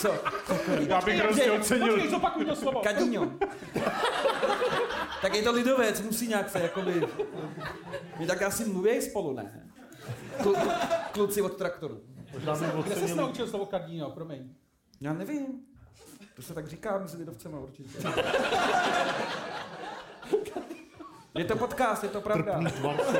Co? 0.00 0.14
já 0.88 1.00
bych 1.00 1.16
hrozně 1.18 1.52
ocenil, 1.52 1.92
Počkej, 1.92 2.10
zopakuj 2.10 2.44
to 2.44 2.56
slovo. 2.56 2.80
Kadíňo. 2.80 3.32
tak 5.22 5.34
je 5.34 5.42
to 5.42 5.52
lidovec, 5.52 6.00
musí 6.00 6.28
nějak 6.28 6.50
se 6.50 6.60
jakoby... 6.60 7.06
My 8.18 8.26
tak 8.26 8.42
asi 8.42 8.64
mluví 8.64 9.00
spolu, 9.02 9.32
ne? 9.32 9.69
Klu, 10.42 10.54
kluci 11.12 11.42
od 11.42 11.56
traktoru. 11.56 12.00
Možná 12.32 12.54
bych 12.54 12.84
Kde 12.84 13.08
jsi 13.08 13.14
naučil 13.14 13.46
slovo 13.46 13.66
kardíno, 13.66 14.10
promiň. 14.10 14.54
Já 15.00 15.12
nevím. 15.12 15.46
To 16.36 16.42
se 16.42 16.54
tak 16.54 16.66
říká 16.66 16.98
mezi 16.98 17.16
lidovcema 17.16 17.58
určitě. 17.58 17.98
Je 21.34 21.44
to 21.44 21.56
podcast, 21.56 22.02
je 22.02 22.08
to 22.08 22.20
pravda. 22.20 22.60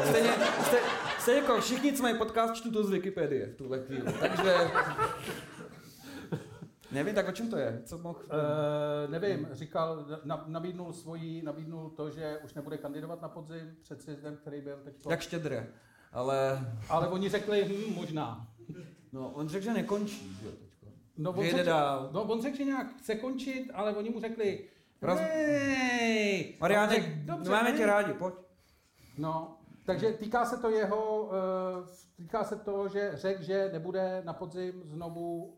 Stejně, 0.09 0.31
jste, 0.63 0.79
jste 1.19 1.35
jako 1.35 1.61
všichni, 1.61 1.93
co 1.93 2.03
mají 2.03 2.19
podcast, 2.19 2.55
čtu 2.55 2.73
to 2.73 2.85
z 2.85 2.91
Wikipedie 2.91 3.47
v 3.47 3.57
tuhle 3.57 3.83
chvíli. 3.83 4.13
Takže... 4.21 4.57
Nevím, 6.93 7.15
tak 7.15 7.29
o 7.29 7.33
čem 7.33 7.51
to 7.51 7.57
je? 7.57 7.83
Co 7.85 7.99
mohl... 7.99 8.19
Uh, 8.19 9.11
nevím, 9.11 9.49
říkal, 9.53 10.07
na, 10.25 10.45
nabídnul 10.47 10.93
svoji, 10.93 11.43
nabídnul 11.43 11.91
to, 11.91 12.11
že 12.11 12.39
už 12.45 12.55
nebude 12.55 12.79
kandidovat 12.79 13.23
na 13.23 13.29
podzim 13.29 13.77
před 13.83 14.03
sjezdem, 14.03 14.37
který 14.37 14.61
byl 14.61 14.77
teď. 14.85 14.95
Jak 15.11 15.21
štědré. 15.21 15.67
Ale... 16.13 16.67
Ale 16.89 17.09
oni 17.09 17.29
řekli, 17.29 17.65
hm, 17.65 17.95
možná. 17.95 18.47
No, 19.13 19.31
on 19.31 19.49
řekl, 19.49 19.65
že 19.65 19.73
nekončí. 19.73 20.37
že 20.41 20.47
jo, 20.47 20.53
teďko. 20.53 20.87
No, 21.19 21.33
Že 21.37 21.43
jde 21.43 21.51
řekl, 21.51 21.65
dál. 21.67 22.11
no, 22.13 22.23
on 22.23 22.43
řekl, 22.43 22.57
že 22.57 22.65
nějak 22.65 22.97
chce 22.97 23.15
končit, 23.15 23.71
ale 23.75 23.97
oni 23.97 24.11
mu 24.11 24.21
řekli, 24.21 24.65
Roz- 25.03 25.19
hej! 25.19 26.55
Mariáne, 26.61 26.97
On 26.97 27.05
dobře, 27.25 27.51
máme 27.51 27.73
tě 27.73 27.87
rádi, 27.87 28.13
pojď. 28.13 28.35
No, 29.19 29.57
takže 29.85 30.13
týká 30.13 30.45
se 30.45 30.57
to 30.57 30.71
jeho, 30.71 31.23
uh, 31.23 31.31
týká 32.17 32.45
se 32.45 32.57
to, 32.57 32.89
že 32.89 33.11
řekl, 33.15 33.43
že 33.43 33.71
nebude 33.73 34.23
na 34.25 34.33
podzim 34.33 34.83
znovu, 34.85 35.57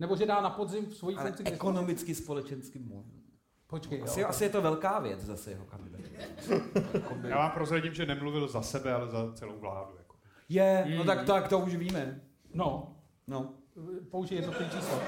nebo 0.00 0.16
že 0.16 0.26
dá 0.26 0.40
na 0.40 0.50
podzim 0.50 0.86
v 0.86 0.94
svojí 0.96 1.16
Ale 1.16 1.26
funkci. 1.32 1.44
ekonomicky, 1.52 2.14
společensky 2.14 2.78
možná. 2.78 3.21
Počkej, 3.72 4.02
Asi, 4.02 4.20
jo. 4.20 4.28
asi 4.28 4.44
je 4.44 4.50
to 4.50 4.62
velká 4.62 4.98
věc 4.98 5.20
zase 5.24 5.50
jeho 5.50 5.64
kandidat. 5.64 6.00
já 7.28 7.38
vám 7.38 7.50
prozradím, 7.50 7.94
že 7.94 8.06
nemluvil 8.06 8.48
za 8.48 8.62
sebe, 8.62 8.92
ale 8.92 9.08
za 9.10 9.32
celou 9.32 9.58
vládu. 9.58 9.94
Jako. 9.98 10.16
Je, 10.48 10.84
no 10.98 11.04
tak, 11.04 11.24
tak 11.24 11.48
to 11.48 11.58
už 11.58 11.74
víme. 11.76 12.20
No, 12.54 12.96
No. 13.26 13.54
použij 14.10 14.36
jednotlivé 14.38 14.70
číslo. 14.70 14.98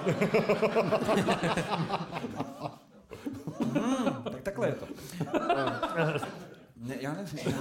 Tak 4.33 4.43
takhle 4.43 4.69
je 4.69 4.73
to. 4.73 4.87
Ne, 6.77 6.95
já 7.01 7.13
nevím. 7.13 7.55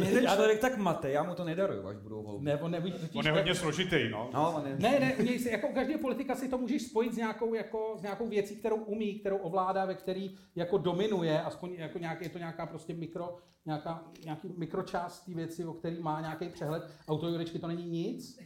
Mě 0.00 0.10
ten 0.10 0.26
člověk 0.26 0.60
tak 0.60 0.76
mate, 0.76 1.10
já 1.10 1.22
mu 1.22 1.34
to 1.34 1.44
nedaruju, 1.44 1.86
až 1.86 1.96
budou 1.96 2.22
volby. 2.22 2.44
Ne, 2.44 2.56
on 2.56 2.72
totiž, 2.72 3.10
On 3.14 3.26
je 3.26 3.32
hodně 3.32 3.54
složitý, 3.54 4.08
no. 4.10 4.30
No, 4.34 4.52
on 4.56 4.66
je... 4.66 4.76
Ne, 4.78 5.00
ne, 5.00 5.16
u 5.16 5.22
něj 5.22 5.38
si, 5.38 5.50
jako 5.50 5.68
u 5.68 5.74
každého 5.74 6.00
politika 6.00 6.34
si 6.34 6.48
to 6.48 6.58
můžeš 6.58 6.82
spojit 6.82 7.14
s 7.14 7.16
nějakou, 7.16 7.54
jako, 7.54 7.94
s 7.98 8.02
nějakou 8.02 8.28
věcí, 8.28 8.56
kterou 8.56 8.76
umí, 8.76 9.14
kterou 9.14 9.36
ovládá, 9.36 9.84
ve 9.84 9.94
který 9.94 10.36
jako 10.56 10.78
dominuje, 10.78 11.42
aspoň 11.42 11.72
jako 11.72 11.98
nějak, 11.98 12.22
je 12.22 12.28
to 12.28 12.38
nějaká 12.38 12.66
prostě 12.66 12.94
mikro, 12.94 13.36
nějaká, 13.66 14.04
nějaký 14.24 14.48
mikročást 14.56 15.24
té 15.24 15.34
věci, 15.34 15.64
o 15.64 15.72
který 15.72 16.00
má 16.00 16.20
nějaký 16.20 16.48
přehled. 16.48 16.90
A 17.08 17.12
u 17.12 17.18
toho 17.18 17.32
Jurečky 17.32 17.58
to 17.58 17.66
není 17.66 17.84
nic. 17.84 18.38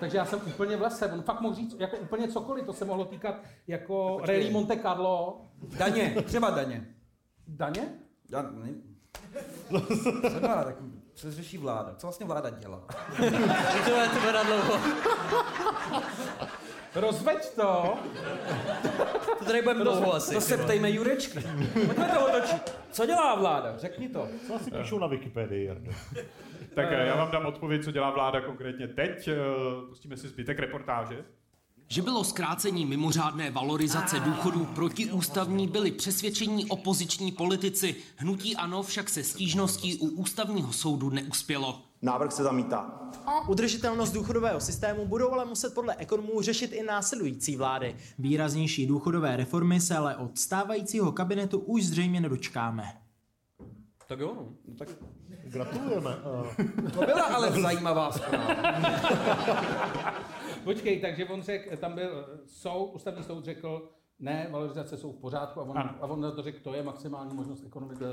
Takže 0.00 0.16
já 0.16 0.24
jsem 0.24 0.40
úplně 0.46 0.76
v 0.76 0.82
lese. 0.82 1.12
On 1.12 1.22
fakt 1.22 1.40
mohl 1.40 1.54
říct 1.54 1.76
jako 1.78 1.96
úplně 1.96 2.28
cokoliv. 2.28 2.66
To 2.66 2.72
se 2.72 2.84
mohlo 2.84 3.04
týkat 3.04 3.42
jako 3.66 4.16
Počkej. 4.18 4.38
Rally 4.38 4.50
Monte 4.50 4.76
Carlo. 4.76 5.46
Daně, 5.78 6.16
třeba 6.24 6.50
daně. 6.50 6.94
Daně? 7.48 7.88
Já 8.30 8.42
ne... 8.42 8.74
Třeba, 10.28 10.64
tak 10.64 10.74
se 11.14 11.32
řeší 11.32 11.58
vláda. 11.58 11.94
Co 11.96 12.06
vlastně 12.06 12.26
vláda 12.26 12.50
dělá? 12.50 12.80
To 13.84 13.90
je 13.94 14.08
to 14.08 14.32
na 14.32 14.42
dlouho. 14.42 14.78
Rozveď 16.94 17.54
to. 17.54 17.94
To 19.38 19.44
tady 19.44 19.62
budeme 19.62 19.84
dlouho 19.84 20.14
asi. 20.14 20.34
To 20.34 20.40
se 20.40 20.58
ptejme 20.58 20.90
Jurečky. 20.90 21.40
Pojďme 21.86 22.08
to 22.14 22.26
otočit. 22.26 22.78
Co 22.92 23.06
dělá 23.06 23.34
vláda? 23.34 23.78
Řekni 23.78 24.08
to. 24.08 24.28
co 24.46 24.54
asi 24.54 24.70
píšou 24.70 24.98
na 24.98 25.06
Wikipedii, 25.06 25.66
Jardo? 25.66 25.92
Tak 26.74 26.90
já 26.90 27.16
vám 27.16 27.30
dám 27.30 27.46
odpověď, 27.46 27.84
co 27.84 27.90
dělá 27.90 28.10
vláda 28.10 28.40
konkrétně 28.40 28.88
teď. 28.88 29.28
Eh, 29.28 29.34
Pustíme 29.88 30.16
si 30.16 30.28
zbytek 30.28 30.58
reportáže. 30.58 31.24
Že 31.90 32.02
bylo 32.02 32.24
zkrácení 32.24 32.86
mimořádné 32.86 33.50
valorizace 33.50 34.20
důchodů 34.20 34.64
protiústavní, 34.74 35.68
byli 35.68 35.92
přesvědčení 35.92 36.66
opoziční 36.66 37.32
politici. 37.32 37.96
Hnutí 38.16 38.56
ANO 38.56 38.82
však 38.82 39.08
se 39.08 39.24
stížností 39.24 39.98
u 39.98 40.06
ústavního 40.06 40.72
soudu 40.72 41.10
neuspělo. 41.10 41.80
Návrh 42.02 42.32
se 42.32 42.42
zamítá. 42.42 43.10
Udržitelnost 43.48 44.12
důchodového 44.12 44.60
systému 44.60 45.06
budou 45.06 45.30
ale 45.30 45.44
muset 45.44 45.74
podle 45.74 45.94
ekonomů 45.96 46.42
řešit 46.42 46.72
i 46.72 46.82
následující 46.82 47.56
vlády. 47.56 47.96
Výraznější 48.18 48.86
důchodové 48.86 49.36
reformy 49.36 49.80
se 49.80 49.96
ale 49.96 50.16
od 50.16 50.38
stávajícího 50.38 51.12
kabinetu 51.12 51.58
už 51.58 51.84
zřejmě 51.84 52.20
nedočkáme. 52.20 53.07
Tak 54.08 54.20
jo, 54.20 54.34
no. 54.34 54.48
No, 54.68 54.74
tak 54.74 54.88
Gratulujeme. 55.44 56.10
eh, 56.86 56.90
to 56.90 57.00
byla 57.00 57.22
ale 57.24 57.50
zajímavá 57.52 58.12
zpráva. 58.12 58.54
Počkej, 60.64 61.00
takže 61.00 61.24
on 61.24 61.42
řekl, 61.42 61.76
tam 61.76 61.94
byl 61.94 62.40
soud, 62.46 62.86
ústavní 62.94 63.24
soud 63.24 63.44
řekl, 63.44 63.90
ne, 64.18 64.48
valorizace 64.50 64.96
jsou 64.96 65.12
v 65.12 65.16
pořádku 65.20 65.60
a 65.60 65.62
on, 65.62 65.78
Ano. 65.78 65.94
a 66.00 66.06
on 66.06 66.20
na 66.20 66.30
to 66.30 66.42
řekl, 66.42 66.58
to 66.62 66.74
je 66.74 66.82
maximální 66.82 67.34
možnost 67.34 67.64
ekonomiky. 67.66 68.04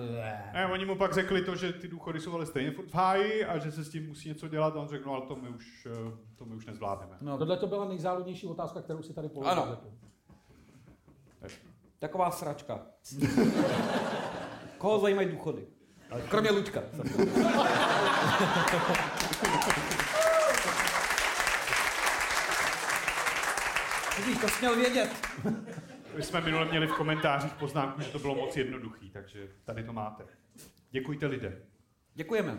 Ne, 0.53 0.69
oni 0.73 0.85
mu 0.85 0.95
pak 0.95 1.13
řekli 1.13 1.41
to, 1.41 1.55
že 1.55 1.73
ty 1.73 1.87
důchody 1.87 2.19
jsou 2.19 2.33
ale 2.33 2.45
stejně 2.45 2.71
furt 2.71 2.87
v 2.89 2.95
háji 2.95 3.45
a 3.45 3.57
že 3.57 3.71
se 3.71 3.83
s 3.83 3.89
tím 3.89 4.07
musí 4.07 4.29
něco 4.29 4.47
dělat 4.47 4.75
a 4.75 4.79
on 4.79 4.87
řekl, 4.87 5.05
no 5.09 5.13
ale 5.15 5.25
to 5.25 5.35
my 5.35 5.49
už, 5.49 5.87
eh, 5.91 6.17
to 6.35 6.45
my 6.45 6.55
už 6.55 6.65
nezvládneme. 6.65 7.17
No, 7.21 7.37
Tohle 7.37 7.57
to 7.57 7.67
byla 7.67 7.87
nejzáludnější 7.87 8.47
otázka, 8.47 8.81
kterou 8.81 9.01
si 9.01 9.13
tady 9.13 9.29
položil. 9.29 9.61
Ano. 9.63 9.77
taková 11.99 12.31
sračka. 12.31 12.85
Koho 14.77 14.99
zajímají 14.99 15.29
důchody? 15.29 15.67
Kromě 16.29 16.51
Luďka. 16.51 16.81
Vidíš, 24.17 24.37
to 24.41 24.47
jsi 24.47 24.59
měl 24.59 24.75
vědět. 24.75 25.09
My 26.15 26.23
jsme 26.23 26.41
minule 26.41 26.65
měli 26.65 26.87
v 26.87 26.93
komentářích 26.93 27.53
poznámku, 27.53 28.01
že 28.01 28.09
to 28.09 28.19
bylo 28.19 28.35
moc 28.35 28.57
jednoduchý, 28.57 29.09
takže 29.09 29.47
tady 29.65 29.83
to 29.83 29.93
máte. 29.93 30.23
Děkujte 30.91 31.25
lidé. 31.25 31.57
Děkujeme. 32.13 32.57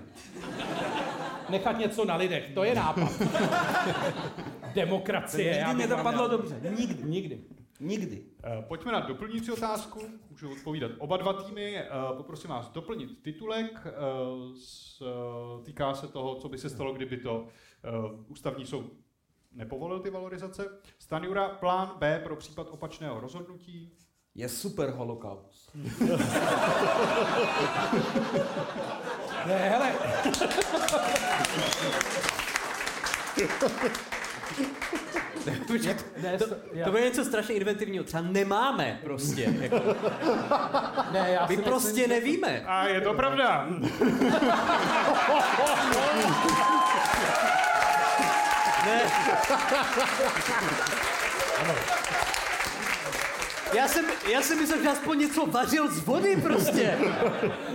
Nechat 1.48 1.78
něco 1.78 2.04
na 2.04 2.16
lidech, 2.16 2.50
to 2.54 2.64
je 2.64 2.74
nápad. 2.74 3.12
Demokracie. 4.74 5.54
Nikdy 5.58 5.74
mě 5.74 5.88
to 5.88 5.96
padlo 5.96 6.28
dobře. 6.28 6.60
Nikdy. 6.78 7.04
Nikdy. 7.04 7.40
Nikdy. 7.80 8.24
Eh, 8.44 8.64
Pojďme 8.68 8.92
na 8.92 9.00
doplňující 9.00 9.52
otázku. 9.52 10.00
Můžu 10.30 10.52
odpovídat 10.52 10.90
oba 10.98 11.16
dva 11.16 11.32
týmy. 11.32 11.76
Eh, 11.78 11.88
Poprosím 12.16 12.50
vás 12.50 12.68
doplnit 12.68 13.22
titulek. 13.22 13.86
eh, 13.86 13.90
s- 14.58 15.02
Týká 15.64 15.94
se 15.94 16.08
toho, 16.08 16.34
co 16.34 16.48
by 16.48 16.58
se 16.58 16.70
stalo, 16.70 16.92
kdyby 16.92 17.16
to 17.16 17.46
ústavní 18.28 18.66
soud 18.66 18.84
nepovolil 19.52 20.00
ty 20.00 20.10
valorizace. 20.10 20.80
Stanjura, 20.98 21.48
plán 21.48 21.92
B 21.98 22.20
pro 22.24 22.36
případ 22.36 22.66
opačného 22.70 23.20
rozhodnutí. 23.20 23.92
Je 24.34 24.48
super 24.48 24.90
holokaust. 24.90 25.70
Ne, 29.46 29.68
hele. 29.68 29.92
Ne, 36.22 36.38
to, 36.38 36.46
to 36.84 36.90
bude 36.90 37.02
něco 37.02 37.24
strašně 37.24 37.54
inventivního. 37.54 38.04
Třeba 38.04 38.22
nemáme 38.22 39.00
prostě. 39.04 39.54
Jako. 39.60 39.80
Ne, 41.12 41.26
já 41.30 41.46
My 41.48 41.56
prostě 41.56 41.88
myslím, 41.88 42.04
že- 42.08 42.08
nevíme. 42.14 42.62
A 42.66 42.86
je 42.88 43.00
to 43.00 43.14
pravda. 43.14 43.66
Ne. 48.86 49.02
Já 53.74 53.88
jsem, 53.88 54.04
já 54.32 54.42
jsem 54.42 54.58
myslel, 54.58 54.82
že 54.82 54.88
aspoň 54.88 55.18
něco 55.18 55.46
vařil 55.46 55.90
z 55.90 55.98
vody 55.98 56.36
prostě. 56.36 56.98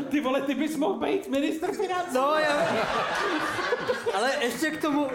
Ty 0.10 0.22
vole, 0.22 0.42
ty 0.42 0.56
bys 0.56 0.76
mohl 0.76 1.00
být 1.00 1.28
ministr 1.28 1.72
financí. 1.72 2.14
No, 2.14 2.36
já... 2.38 2.68
Ale 4.14 4.32
ještě 4.44 4.72
k 4.72 4.82
tomu, 4.82 5.08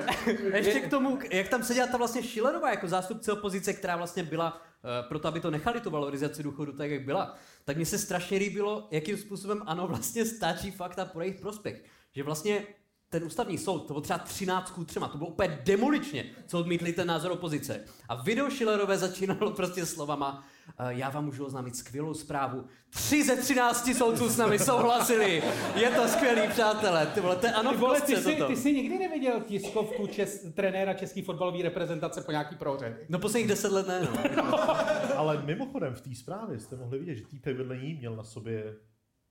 ještě 0.54 0.80
k 0.80 0.90
tomu, 0.90 1.18
jak 1.30 1.49
tam 1.49 1.62
seděla 1.62 1.87
ta 1.87 1.97
vlastně 1.97 2.23
Schillerová 2.23 2.71
jako 2.71 2.88
zástupce 2.88 3.33
opozice, 3.33 3.73
která 3.73 3.97
vlastně 3.97 4.23
byla 4.23 4.52
uh, 4.52 5.09
proto, 5.09 5.28
aby 5.28 5.40
to 5.40 5.50
nechali 5.50 5.80
tu 5.80 5.90
valorizaci 5.90 6.42
důchodu 6.42 6.73
tak, 6.73 6.90
jak 6.90 7.04
byla, 7.04 7.37
tak 7.64 7.76
mně 7.76 7.87
se 7.87 7.99
strašně 7.99 8.38
líbilo, 8.38 8.88
jakým 8.90 9.16
způsobem 9.16 9.62
ano 9.66 9.87
vlastně 9.87 10.25
stáčí 10.25 10.71
fakta 10.71 11.04
pro 11.04 11.21
jejich 11.21 11.40
prospěch. 11.40 11.85
Že 12.16 12.23
vlastně 12.23 12.66
ten 13.08 13.25
ústavní 13.25 13.58
soud, 13.58 13.78
to 13.78 13.86
bylo 13.94 14.00
třeba 14.00 14.18
13 14.18 14.70
k 14.70 14.84
3, 14.86 15.00
to 15.12 15.18
bylo 15.18 15.30
úplně 15.30 15.58
demoličně, 15.64 16.25
co 16.46 16.58
odmítli 16.58 16.92
ten 16.92 17.06
názor 17.08 17.32
opozice. 17.32 17.84
A 18.08 18.14
video 18.22 18.50
Schillerové 18.50 18.98
začínalo 18.98 19.50
prostě 19.50 19.86
slovama, 19.86 20.44
"Eh, 20.78 20.84
já 20.88 21.10
vám 21.10 21.25
můžu 21.25 21.44
oznámit 21.44 21.76
skvělou 21.76 22.14
zprávu. 22.14 22.64
Tři 22.90 23.25
ze 23.25 23.36
13 23.36 23.94
soudců 23.94 24.28
s 24.28 24.36
námi 24.36 24.58
souhlasili. 24.58 25.42
Je 25.75 25.90
to 25.90 26.08
skvělý, 26.08 26.48
přátelé. 26.48 27.06
Ty 27.06 27.20
vole, 27.20 27.36
to 27.36 27.46
je 27.46 27.52
ano 27.52 27.70
Ty 27.70 27.76
vole, 27.76 28.00
ty 28.00 28.16
jsi, 28.16 28.36
ty 28.46 28.56
jsi 28.56 28.72
nikdy 28.75 28.98
neviděl 28.98 29.40
tiskovku 29.40 30.06
čes, 30.06 30.46
trenéra 30.54 30.94
české 30.94 31.22
fotbalové 31.22 31.62
reprezentace 31.62 32.20
po 32.20 32.30
nějaký 32.30 32.56
prohře? 32.56 32.98
No 33.08 33.18
posledních 33.18 33.48
deset 33.48 33.72
let 33.72 33.88
ne, 33.88 34.00
no. 34.36 34.70
Ale 35.18 35.42
mimochodem 35.42 35.94
v 35.94 36.00
té 36.00 36.14
zprávě 36.14 36.58
jste 36.60 36.76
mohli 36.76 36.98
vidět, 36.98 37.14
že 37.14 37.26
týpek 37.26 37.56
vedle 37.56 37.76
ní 37.76 37.94
měl 37.94 38.16
na 38.16 38.25
sobě 38.25 38.76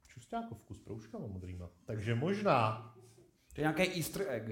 čustákovku 0.07 0.73
s 0.73 0.79
proužkama 0.79 1.27
modrýma. 1.27 1.69
Takže 1.85 2.15
možná, 2.15 2.91
To 3.55 3.61
je 3.61 3.73
nějaký 3.73 3.97
easter 3.97 4.25
egg. 4.29 4.43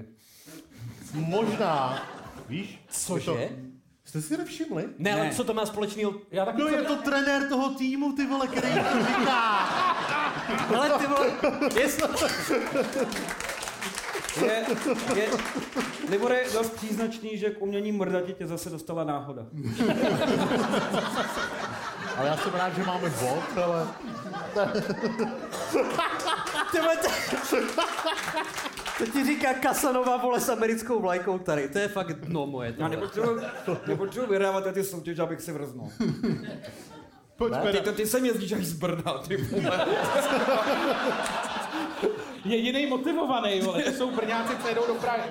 možná, 1.14 2.02
víš? 2.48 2.82
Cože? 2.88 3.48
Jste 4.04 4.22
si 4.22 4.36
nevšimli? 4.36 4.84
Ne, 4.98 5.12
ale 5.12 5.22
Ne. 5.24 5.30
co 5.34 5.44
to 5.44 5.54
má 5.54 5.66
společného? 5.66 6.14
Já 6.30 6.44
tak 6.44 6.56
No 6.56 6.66
je 6.68 6.82
to 6.82 6.96
trenér 6.96 7.48
toho 7.48 7.74
týmu, 7.74 8.12
ty 8.12 8.26
vole, 8.26 8.48
který 8.48 8.74
to 8.74 9.06
říká. 9.06 9.48
Ale 10.76 10.90
ty 10.98 11.06
vole, 11.06 11.30
jestli... 11.80 12.08
Je, 14.46 14.64
je, 15.16 15.28
Libore 16.10 16.38
je 16.40 16.50
dost 16.52 16.70
příznačný, 16.70 17.38
že 17.38 17.50
k 17.50 17.62
umění 17.62 17.92
mrdatě 17.92 18.32
tě 18.32 18.46
zase 18.46 18.70
dostala 18.70 19.04
náhoda. 19.04 19.46
Ale 22.16 22.28
já 22.28 22.36
jsem 22.36 22.52
rád, 22.54 22.76
že 22.76 22.82
máme 22.84 23.10
bod, 23.10 23.58
ale 23.64 23.86
Ty 26.72 26.78
vole, 26.80 26.96
to... 28.98 29.06
ti 29.06 29.24
říká 29.24 29.54
Kasanova, 29.54 30.16
vole, 30.16 30.40
s 30.40 30.48
americkou 30.48 31.00
vlajkou 31.00 31.38
tady. 31.38 31.68
To 31.68 31.78
je 31.78 31.88
fakt 31.88 32.12
dno 32.12 32.46
moje. 32.46 32.74
Já 32.78 32.88
nepotřebuji, 32.88 33.40
nepotřebuji 33.86 34.26
vyhrávat 34.26 34.64
ty 34.72 34.84
soutěže, 34.84 35.22
abych 35.22 35.40
si 35.40 35.52
vrznul. 35.52 35.90
Pojďme 37.36 37.72
Ty, 37.72 37.80
to, 37.80 37.92
ty 37.92 38.06
sem 38.06 38.24
jezdíš 38.24 38.52
až 38.52 38.64
z 38.64 38.72
Brna, 38.72 39.18
ty 39.28 39.36
vole. 39.36 39.86
Jedinej 42.44 42.86
motivovaný, 42.86 43.60
vole, 43.60 43.82
to 43.82 43.92
jsou 43.92 44.10
Brňáci, 44.10 44.56
co 44.62 44.68
jedou 44.68 44.86
do 44.86 44.94
Prahy. 44.94 45.30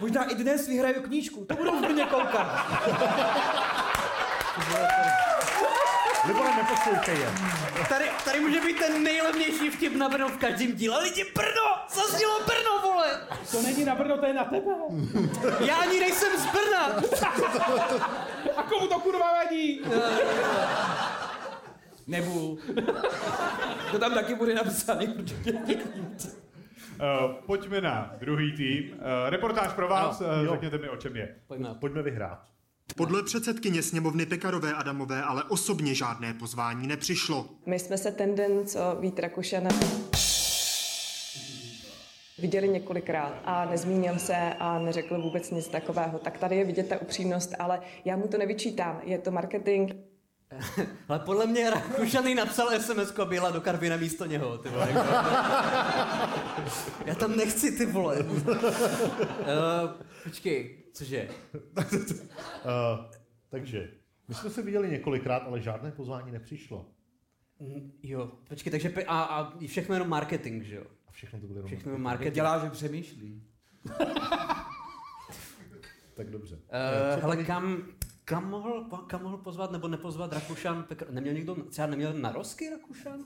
Možná 0.00 0.24
i 0.24 0.34
dnes 0.34 0.68
vyhraju 0.68 1.02
knížku, 1.02 1.44
to 1.44 1.54
budou 1.54 1.78
v 1.78 1.80
Brně 1.80 2.04
koukat. 2.04 2.66
Libore, 6.26 6.56
neposlouchej 6.56 7.18
je. 7.18 7.28
Tady, 7.88 8.04
tady 8.24 8.40
může 8.40 8.60
být 8.60 8.78
ten 8.78 9.02
nejlevnější 9.02 9.70
vtip 9.70 9.96
na 9.96 10.08
Brno 10.08 10.28
v 10.28 10.36
každém 10.36 10.72
díle. 10.72 11.02
Lidi, 11.02 11.24
Brno! 11.34 11.76
Zaznělo 11.88 12.40
Brno, 12.46 12.80
vole! 12.82 13.20
To 13.50 13.62
není 13.62 13.84
na 13.84 13.94
Brno, 13.94 14.18
to 14.18 14.26
je 14.26 14.34
na 14.34 14.44
tebe. 14.44 14.72
Já 15.66 15.76
ani 15.76 16.00
nejsem 16.00 16.38
z 16.38 16.46
Brna! 16.46 16.86
A 18.56 18.62
komu 18.62 18.86
to 18.86 19.00
kurva 19.00 19.32
vadí? 19.32 19.80
Nebu. 22.06 22.58
To 23.90 23.98
tam 23.98 24.14
taky 24.14 24.34
bude 24.34 24.54
napsaný, 24.54 25.08
určitě. 25.08 25.52
Uh, 25.52 27.32
pojďme 27.46 27.80
na 27.80 28.12
druhý 28.20 28.52
tým. 28.56 28.92
Uh, 28.92 28.98
reportáž 29.30 29.72
pro 29.72 29.88
vás, 29.88 30.20
Ano, 30.20 30.42
uh, 30.42 30.48
řekněte 30.54 30.78
mi, 30.78 30.88
o 30.88 30.96
čem 30.96 31.16
je. 31.16 31.34
Pojďme. 31.46 31.68
Pojďme 31.80 32.02
vyhrát. 32.02 32.53
Podle 32.96 33.22
předsedkyně 33.22 33.82
sněmovny 33.82 34.26
Pekarové 34.26 34.74
Adamové 34.74 35.22
ale 35.22 35.44
osobně 35.44 35.94
žádné 35.94 36.34
pozvání 36.34 36.86
nepřišlo. 36.86 37.48
My 37.66 37.78
jsme 37.78 37.98
se 37.98 38.12
ten 38.12 38.34
den, 38.34 38.66
co 38.66 38.78
Vít 39.00 39.18
Rakušan 39.18 39.68
viděli 42.38 42.68
několikrát 42.68 43.42
a 43.44 43.64
nezmínil 43.64 44.18
se 44.18 44.36
a 44.58 44.78
neřekl 44.78 45.22
vůbec 45.22 45.50
nic 45.50 45.68
takového. 45.68 46.18
Tak 46.18 46.38
tady 46.38 46.56
je 46.56 46.64
vidět 46.64 46.88
ta 46.88 47.00
upřímnost, 47.00 47.54
ale 47.58 47.80
já 48.04 48.16
mu 48.16 48.28
to 48.28 48.38
nevyčítám. 48.38 49.00
Je 49.04 49.18
to 49.18 49.30
marketing. 49.30 49.92
Ale 51.08 51.18
podle 51.18 51.46
mě 51.46 51.70
Rakušaný 51.70 52.34
napsal 52.34 52.80
sms 52.80 53.18
a 53.18 53.24
byla 53.24 53.50
do 53.50 53.60
Karvina 53.60 53.96
místo 53.96 54.26
něho, 54.26 54.58
ty 54.58 54.68
vole. 54.68 54.88
Já 57.06 57.14
tam 57.18 57.36
nechci, 57.36 57.72
ty 57.72 57.86
vole. 57.86 58.18
Uh, 58.18 58.34
počkej, 60.24 60.78
cože? 60.92 61.28
Uh, 61.76 61.84
takže, 63.48 63.90
my 64.28 64.34
jsme 64.34 64.50
se 64.50 64.62
viděli 64.62 64.90
několikrát, 64.90 65.42
ale 65.46 65.60
žádné 65.60 65.90
pozvání 65.92 66.32
nepřišlo. 66.32 66.86
Mm, 67.60 67.92
Jo, 68.02 68.30
počkej, 68.48 68.70
takže 68.70 68.88
pe- 68.88 69.04
a, 69.08 69.22
a 69.22 69.52
všechno 69.66 69.94
jenom 69.94 70.08
marketing, 70.08 70.62
že 70.64 70.76
jo? 70.76 70.84
A 71.08 71.12
všechno 71.12 71.40
to 71.40 71.46
bylo 71.46 71.58
jenom 71.58 71.66
Všechno 71.66 71.90
jenom 71.92 72.02
marketing. 72.02 72.24
marketing. 72.26 72.34
Dělá, 72.34 72.64
že 72.64 72.70
přemýšlí. 72.70 73.42
Tak 76.14 76.30
dobře. 76.30 76.54
Uh, 76.56 77.22
hele, 77.22 77.44
kam, 77.44 77.82
kam 78.24 78.50
mohl, 78.50 78.84
kam 79.06 79.22
mohl 79.22 79.36
pozvat 79.36 79.72
nebo 79.72 79.88
nepozvat 79.88 80.32
Rakušan? 80.32 80.82
Pekr... 80.82 81.06
Neměl 81.10 81.34
někdo, 81.34 81.54
třeba 81.54 81.86
neměl 81.86 82.12
na 82.12 82.32
rozky 82.32 82.70
Rakušan? 82.70 83.20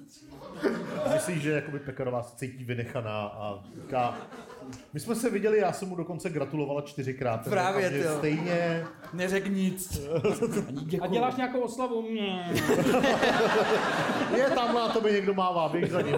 Myslíš, 1.15 1.43
že 1.43 1.51
jakoby 1.51 1.79
Pekarová 1.79 2.23
se 2.23 2.37
cítí 2.37 2.65
vynechaná 2.65 3.21
a 3.21 3.65
říká, 3.83 4.17
my 4.93 5.01
jsme 5.01 5.15
se 5.15 5.31
viděli, 5.31 5.59
já 5.59 5.73
jsem 5.73 5.89
mu 5.89 5.97
dokonce 5.97 6.31
gratulovala 6.31 6.81
čtyřikrát. 6.83 7.45
Právě, 7.49 8.03
jo. 8.05 8.17
Stejně, 8.19 8.87
Neřek 9.13 9.47
nic. 9.47 10.01
A 11.01 11.07
děláš 11.07 11.37
nějakou 11.37 11.61
oslavu? 11.61 12.05
Je 14.37 14.51
tam 14.55 14.75
na 14.75 14.89
tobě 14.89 15.13
někdo 15.13 15.35
mává, 15.35 15.69
běž 15.69 15.91
za 15.91 16.01
ním. 16.01 16.17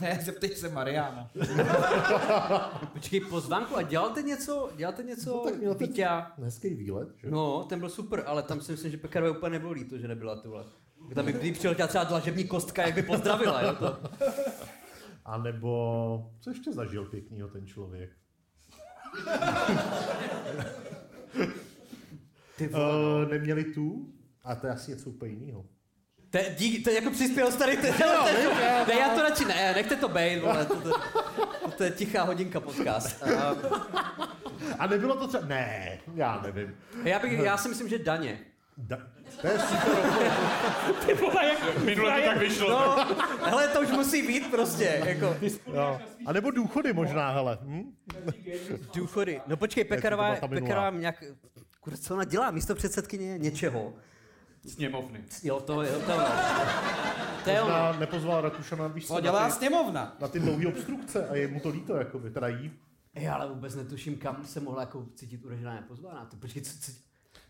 Ne, 0.00 0.18
zeptej 0.22 0.50
se 0.50 0.68
Mariana. 0.68 1.30
Počkej, 2.92 3.20
pozvánku, 3.20 3.76
a 3.76 3.82
děláte 3.82 4.22
něco, 4.22 4.70
děláte 4.76 5.02
něco, 5.02 5.30
No 5.30 5.38
tak 5.44 5.54
měl 5.58 5.74
ten- 5.74 5.88
Víťa? 5.88 6.32
Hezký 6.42 6.74
výlet, 6.74 7.08
že? 7.16 7.30
No, 7.30 7.64
ten 7.68 7.78
byl 7.80 7.88
super, 7.88 8.22
ale 8.26 8.42
tam 8.42 8.60
si 8.60 8.72
myslím, 8.72 8.90
že 8.90 8.96
Pekarové 8.96 9.30
úplně 9.30 9.50
nebylo 9.50 9.72
líto, 9.72 9.98
že 9.98 10.08
nebyla 10.08 10.36
ty 10.36 10.48
vole. 10.48 10.64
Tam 11.14 11.24
by 11.24 11.32
kdyby 11.32 11.52
přiletěla 11.52 11.88
třeba 11.88 12.04
dlažební 12.04 12.44
kostka, 12.44 12.82
jak 12.82 12.94
by 12.94 13.02
pozdravila, 13.02 13.62
jo 13.62 13.74
to. 13.78 13.96
A 15.32 15.38
nebo, 15.38 16.30
co 16.40 16.50
ještě 16.50 16.72
zažil 16.72 17.04
pěknýho 17.04 17.48
ten 17.48 17.66
člověk? 17.66 18.10
Ty 22.56 22.68
vole, 22.68 22.92
no. 22.92 23.24
Uh, 23.24 23.30
neměli 23.30 23.64
tu? 23.64 24.12
A 24.44 24.54
to 24.54 24.66
je 24.66 24.72
asi 24.72 24.90
něco 24.90 25.10
úplně 25.10 25.32
jiného. 25.32 25.66
To 26.30 26.38
je, 26.38 26.54
dík, 26.58 26.84
to 26.84 26.90
je 26.90 26.96
jako 26.96 27.10
přispěl 27.10 27.52
starý 27.52 27.76
ten, 27.82 27.94
ne, 28.00 28.84
ne, 28.88 28.94
já 28.94 29.14
to 29.14 29.22
radši 29.22 29.44
ne, 29.44 29.72
nechte 29.74 29.96
to 29.96 30.08
bejt, 30.08 30.42
vole, 30.42 30.66
to, 30.66 30.80
to, 30.80 30.90
to, 30.90 31.70
to 31.76 31.84
je 31.84 31.90
tichá 31.90 32.22
hodinka 32.22 32.60
podcast. 32.60 33.22
A, 33.22 33.56
A 34.78 34.86
nebylo 34.86 35.16
to 35.16 35.28
třeba... 35.28 35.46
Ne, 35.46 35.98
já 36.14 36.40
nevím. 36.42 36.76
já, 37.04 37.18
bych, 37.18 37.32
já 37.38 37.56
si 37.56 37.68
myslím, 37.68 37.88
že 37.88 37.98
daně. 37.98 38.40
Da... 38.76 38.96
To 39.40 39.46
je 39.46 39.58
super. 39.58 40.30
Ty 41.06 41.14
vole, 41.14 41.46
jak... 41.46 41.78
Minule 41.84 42.20
to 42.20 42.26
tak 42.26 42.38
vyšlo. 42.38 42.70
No, 42.70 43.06
hele, 43.44 43.68
to 43.68 43.80
už 43.80 43.90
musí 43.90 44.26
být 44.26 44.50
prostě, 44.50 45.02
jako. 45.04 45.36
Jo. 45.74 46.00
A 46.26 46.32
nebo 46.32 46.50
důchody 46.50 46.92
možná, 46.92 47.30
hele. 47.30 47.58
Hm? 47.62 47.94
Důchody. 48.94 49.40
No 49.46 49.56
počkej, 49.56 49.84
Pekarová. 49.84 50.36
Pekarová 50.48 50.90
nějak, 50.90 51.24
kurva, 51.80 51.96
co 51.96 52.14
ona 52.14 52.24
dělá, 52.24 52.50
místo 52.50 52.74
předsedkyně 52.74 53.38
něčeho. 53.38 53.94
Sněmovny. 54.66 55.24
Jo, 55.42 55.60
to, 55.60 55.82
jo, 55.82 56.00
to 56.06 56.10
je 56.10 56.16
ono. 56.16 56.26
To 57.44 57.50
je 57.50 57.62
ono. 57.62 57.74
Možná 57.74 57.98
nepozval 58.00 58.40
Rakušana, 58.40 58.86
víš 58.86 59.06
co, 59.06 59.20
dělá 59.20 59.42
na 59.42 59.48
ty, 59.48 59.52
sněmovna? 59.52 60.16
na 60.20 60.28
ty 60.28 60.40
dlouhé 60.40 60.66
obstrukce 60.66 61.28
a 61.28 61.34
je 61.34 61.48
mu 61.48 61.60
to 61.60 61.68
líto, 61.68 61.96
jakoby, 61.96 62.30
teda 62.30 62.48
jí. 62.48 62.72
Já 63.14 63.34
ale 63.34 63.48
vůbec 63.48 63.74
netuším, 63.74 64.16
kam 64.16 64.44
se 64.44 64.60
mohla 64.60 64.80
jako 64.80 65.06
cítit 65.14 65.44
uražená 65.44 65.74
nepozvaná. 65.74 66.24
Ty 66.24 66.36
počkej, 66.36 66.62
co, 66.62 66.78
co, 66.78 66.92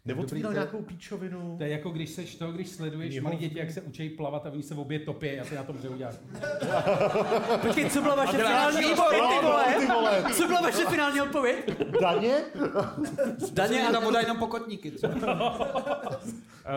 Neotvíral 0.05 0.27
Dobrý, 0.27 0.43
to- 0.43 0.53
nějakou 0.53 0.83
píčovinu. 0.83 1.55
To 1.59 1.65
je 1.65 1.71
jako 1.71 1.91
když 1.91 2.11
seš 2.11 2.35
to, 2.35 2.53
když 2.53 2.69
sleduješ 2.69 3.15
Jeho- 3.15 3.25
malí 3.25 3.37
děti, 3.37 3.59
jak 3.59 3.71
se 3.71 3.81
učí 3.81 4.09
plavat 4.09 4.47
a 4.47 4.51
oni 4.51 4.63
se 4.63 4.75
v 4.75 4.81
obě 4.81 4.99
topí 4.99 5.41
a 5.41 5.45
ty 5.45 5.55
na 5.55 5.63
tom 5.63 5.77
může 5.77 5.89
udělat. 5.89 6.15
Počkej, 7.63 7.91
co 7.91 8.03
byla 8.03 8.15
vaše 8.15 8.37
děláš 8.37 8.75
finální 8.75 8.93
odpověď, 8.93 9.23
ty 9.41 9.47
vole? 9.47 9.65
ty 9.79 9.87
vole. 9.87 10.25
Co 10.35 10.47
byla 10.47 10.61
vaše 10.61 10.85
finální 10.87 11.21
odpověď? 11.21 11.71
Daně? 12.01 12.35
Daně 13.53 13.89
a 13.89 13.93
tam 13.93 14.15
jenom 14.21 14.37
pokotníky. 14.39 14.93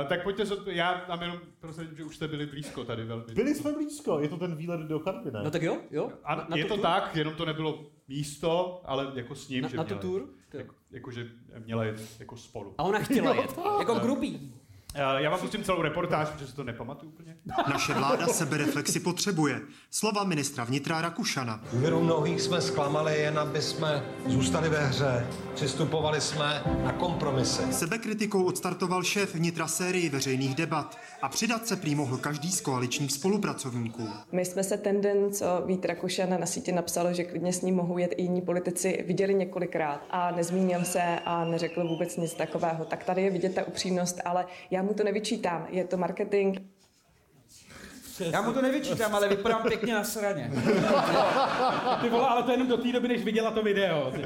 Eh, 0.02 0.06
tak 0.06 0.24
pojďte, 0.24 0.44
já 0.72 0.94
tam 0.94 1.22
jenom 1.22 1.38
prostě, 1.60 1.88
že 1.98 2.04
už 2.04 2.16
jste 2.16 2.28
byli 2.28 2.46
blízko 2.46 2.84
tady 2.84 3.04
velmi. 3.06 3.34
Byli 3.34 3.56
jsme 3.56 3.72
blízko, 3.72 4.20
je 4.20 4.30
to 4.30 4.38
ten 4.38 4.56
výlet 4.56 4.80
do 4.82 5.00
Karvy, 5.00 5.32
ne? 5.32 5.42
No 5.44 5.52
tak 5.52 5.62
jo, 5.62 5.78
jo. 5.92 6.12
A 6.24 6.36
Na- 6.36 6.46
na 6.50 6.58
je 6.58 6.66
to 6.66 6.74
tour? 6.74 6.82
tak, 6.84 7.16
jenom 7.16 7.34
to 7.36 7.46
nebylo 7.46 7.86
místo, 8.08 8.82
ale 8.86 9.12
jako 9.16 9.36
s 9.36 9.50
ním, 9.50 9.62
Na- 9.64 9.70
že 9.70 9.78
na 9.78 9.84
tu 9.84 9.88
měla 9.88 10.02
tour? 10.02 10.22
jet. 10.22 10.60
Jako, 10.60 10.76
jako, 10.92 11.12
že 11.12 11.28
měla 11.66 11.84
jet 11.84 12.02
jako 12.20 12.38
spolu. 12.38 12.76
A 12.78 12.84
ona 12.84 13.00
chtěla 13.00 13.36
jet. 13.36 13.60
Jako 13.80 13.96
grubý. 13.96 14.54
Eh, 14.98 15.22
Já 15.24 15.30
vám 15.30 15.40
pustím 15.40 15.64
celou 15.64 15.82
reportáž, 15.82 16.30
protože 16.30 16.48
si 16.48 16.56
to 16.56 16.64
nepamatuju 16.64 17.12
úplně. 17.12 17.36
Naše 17.70 17.94
vláda 17.94 18.28
sebereflexi 18.28 19.00
potřebuje. 19.00 19.62
Slova 19.92 20.24
ministra 20.24 20.64
vnitra 20.64 21.02
Rakušana. 21.02 21.64
Důvěru 21.74 22.02
mnohých 22.02 22.42
jsme 22.42 22.62
zklamali, 22.62 23.20
jen 23.20 23.40
aby 23.40 23.62
jsme 23.62 24.06
zůstali 24.28 24.70
ve 24.70 24.86
hře. 24.86 25.28
Přistupovali 25.56 26.22
jsme 26.22 26.64
na 26.84 26.92
kompromisy. 26.92 27.74
Sebekritikou 27.74 28.44
odstartoval 28.44 29.04
šéf 29.04 29.36
vnitra 29.36 29.68
sérii 29.68 30.10
veřejných 30.10 30.56
debat 30.56 30.98
a 31.22 31.30
přidat 31.30 31.68
se 31.68 31.76
prý 31.76 31.96
mohl 31.96 32.18
každý 32.18 32.52
z 32.52 32.62
koaličních 32.62 33.12
spolupracovníků. 33.12 34.10
My 34.32 34.46
jsme 34.46 34.64
se 34.64 34.78
ten 34.78 35.02
den, 35.02 35.32
co 35.32 35.46
Vít 35.66 35.86
Rakušan 35.86 36.40
na 36.40 36.46
sítě 36.46 36.72
napsal, 36.72 37.14
že 37.14 37.24
klidně 37.24 37.54
s 37.54 37.62
ním 37.62 37.76
mohou 37.76 37.98
jet 37.98 38.12
i 38.18 38.22
jiní 38.22 38.42
politici, 38.42 39.04
viděli 39.08 39.34
několikrát 39.34 40.02
a 40.10 40.32
nezmínil 40.32 40.84
se 40.84 41.02
a 41.26 41.46
neřekl 41.46 41.88
vůbec 41.88 42.18
nic 42.18 42.34
takového. 42.34 42.86
Tak 42.86 43.04
tady 43.04 43.22
je 43.22 43.30
vidět 43.32 43.56
ta 43.56 43.68
upřímnost, 43.68 44.22
ale 44.26 44.46
já 44.72 44.85
mu 44.86 44.94
to 44.94 45.04
nevyčítám. 45.04 45.68
Je 45.70 45.84
to 45.84 45.98
marketing. 45.98 46.58
Já 48.20 48.42
mu 48.42 48.54
to 48.54 48.62
nevyčítám, 48.62 49.16
ale 49.16 49.28
vypadám 49.28 49.64
pěkně 49.64 49.94
na 49.94 50.04
sraně. 50.04 50.52
Ty 52.02 52.10
vole, 52.10 52.28
ale 52.28 52.44
to 52.44 52.52
jenom 52.52 52.68
do 52.68 52.78
té 52.78 52.92
doby, 52.92 53.08
než 53.08 53.24
viděla 53.24 53.52
to 53.52 53.64
video. 53.64 54.12
Ty. 54.12 54.22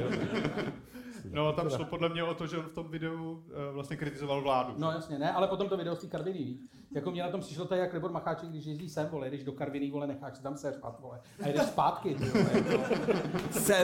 No, 1.32 1.52
tam 1.52 1.70
šlo 1.70 1.84
podle 1.84 2.08
mě 2.08 2.24
o 2.24 2.34
to, 2.34 2.46
že 2.46 2.58
on 2.58 2.64
v 2.64 2.72
tom 2.72 2.88
videu 2.88 3.44
eh, 3.48 3.72
vlastně 3.72 3.96
kritizoval 3.96 4.42
vládu. 4.42 4.74
No 4.76 4.90
jasně, 4.90 5.18
ne, 5.18 5.32
ale 5.32 5.48
potom 5.48 5.68
to 5.68 5.76
video 5.76 5.96
z 5.96 6.00
té 6.00 6.06
Karviny, 6.06 6.38
víš. 6.38 6.58
Jako 6.94 7.10
mě 7.10 7.22
na 7.22 7.30
tom 7.30 7.40
přišlo 7.40 7.64
to, 7.64 7.74
jak 7.74 7.92
Libor 7.92 8.12
Macháček, 8.12 8.48
když 8.48 8.64
jezdí 8.64 8.88
sem, 8.88 9.06
vole, 9.06 9.30
jdeš 9.30 9.44
do 9.44 9.52
Karviny, 9.52 9.90
vole, 9.90 10.06
necháš 10.06 10.36
se 10.36 10.42
tam 10.42 10.56
seřvat, 10.56 11.00
vole. 11.00 11.20
A 11.44 11.48
jdeš 11.48 11.62
zpátky, 11.62 12.14
ty 12.14 12.24
vole. 12.24 12.50
Jako. 12.54 12.84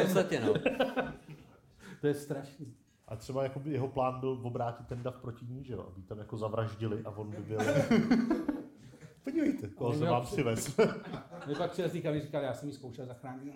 Podstatě, 0.02 0.40
no. 0.40 0.54
To 2.00 2.06
je 2.06 2.14
strašný. 2.14 2.74
A 3.08 3.16
třeba 3.16 3.42
jakoby 3.42 3.70
jeho 3.70 3.88
plán 3.88 4.20
byl 4.20 4.40
obrátit 4.42 4.86
ten 4.86 5.02
dav 5.02 5.16
proti 5.16 5.46
ní, 5.46 5.64
že 5.64 5.72
jo? 5.72 5.86
Aby 5.92 6.02
tam 6.02 6.18
jako 6.18 6.36
zavraždili 6.38 7.02
a 7.04 7.10
on 7.10 7.30
by 7.30 7.36
byl... 7.42 7.58
Podívejte, 9.24 9.68
koho 9.68 9.90
jsem 9.92 10.00
měl 10.00 10.12
vám 10.12 10.22
při- 10.22 10.32
přivez. 10.34 10.76
My 11.46 11.54
pak 11.54 11.70
přijel 11.70 11.90
Karviny, 12.02 12.24
říkal, 12.24 12.42
já 12.42 12.54
jsem 12.54 12.68
ji 12.68 12.74
zkoušel 12.74 13.06
zachránit. 13.06 13.54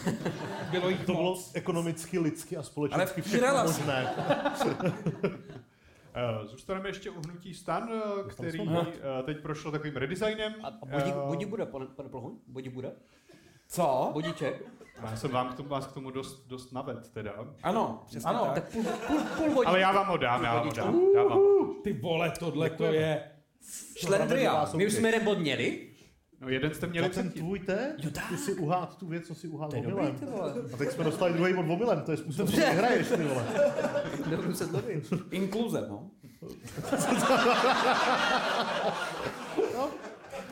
Bylo 0.70 0.88
jich 0.88 1.06
To 1.06 1.12
bylo 1.12 1.22
moc. 1.22 1.50
ekonomicky, 1.54 2.18
lidsky 2.18 2.56
a 2.56 2.58
Ale 2.58 2.64
společensky 2.66 3.22
všechno 3.22 3.62
možné. 3.64 4.14
Eh, 6.16 6.46
Zůstaneme 6.46 6.88
ještě 6.88 7.10
u 7.10 7.20
hnutí 7.20 7.54
stan, 7.54 7.90
eh, 7.92 8.28
který 8.28 8.60
eh, 8.70 9.22
teď 9.22 9.40
prošlo 9.42 9.70
takovým 9.72 9.96
redesignem. 9.96 10.54
A 10.62 10.70
budík, 10.70 11.14
Eh, 11.24 11.26
budík 11.26 11.48
bude, 11.48 11.66
pane, 11.66 11.86
pane 11.86 12.08
Plhoň? 12.08 12.32
Budík 12.46 12.72
bude? 12.72 12.92
Co? 13.68 14.10
Budíček? 14.12 14.62
Já 15.02 15.16
jsem 15.16 15.30
vám 15.30 15.48
k 15.48 15.54
tomu, 15.54 15.68
vás 15.68 15.86
k 15.86 15.92
tomu 15.92 16.10
dost, 16.10 16.46
dost 16.46 16.72
naved 16.72 17.10
teda. 17.10 17.32
Ano, 17.62 18.02
přesně 18.06 18.30
Ano, 18.30 18.44
tak. 18.44 18.54
Tak 18.54 18.72
půl, 18.72 18.84
půl, 19.06 19.20
půl. 19.52 19.64
Ale 19.66 19.80
já 19.80 19.92
vám 19.92 20.06
ho 20.06 20.16
dám, 20.16 20.44
já 20.44 20.54
vám 20.54 20.66
ho 20.66 20.72
dám. 20.72 21.00
Já 21.14 21.24
vám. 21.24 21.40
Ty 21.84 21.92
vole, 21.92 22.32
tohle 22.38 22.70
to 22.70 22.84
je... 22.84 23.30
Šlendrián. 23.98 24.68
My 24.76 24.86
už 24.86 24.92
jsme 24.92 25.08
jeden 25.08 25.24
bod 25.24 25.38
měli. 25.38 25.88
No 26.40 26.48
jeden 26.48 26.74
jste 26.74 26.86
měli 26.86 27.08
ten 27.08 27.30
tvůj 27.30 27.58
te? 27.58 27.96
Ty 28.28 28.36
si 28.36 28.54
uhád 28.54 28.96
tu 28.98 29.06
věc, 29.06 29.26
co 29.26 29.34
si 29.34 29.48
uhád 29.48 29.70
To 29.70 29.76
je 29.76 29.82
dobrý, 29.82 30.06
omylem. 30.06 30.70
A 30.74 30.76
teď 30.76 30.90
jsme 30.90 31.04
dostali 31.04 31.32
druhý 31.32 31.54
bod 31.54 31.70
omylem, 31.70 32.02
to 32.02 32.10
je 32.10 32.16
způsob, 32.16 32.46
Dobře. 32.46 32.62
jak 32.62 32.74
hraješ, 32.74 33.08
ty 33.08 33.24
vole. 33.24 33.44
Nebudu 34.30 34.54
se 34.54 34.66
zlobit. 34.66 35.12
Inkluze, 35.30 35.86
no. 35.88 36.10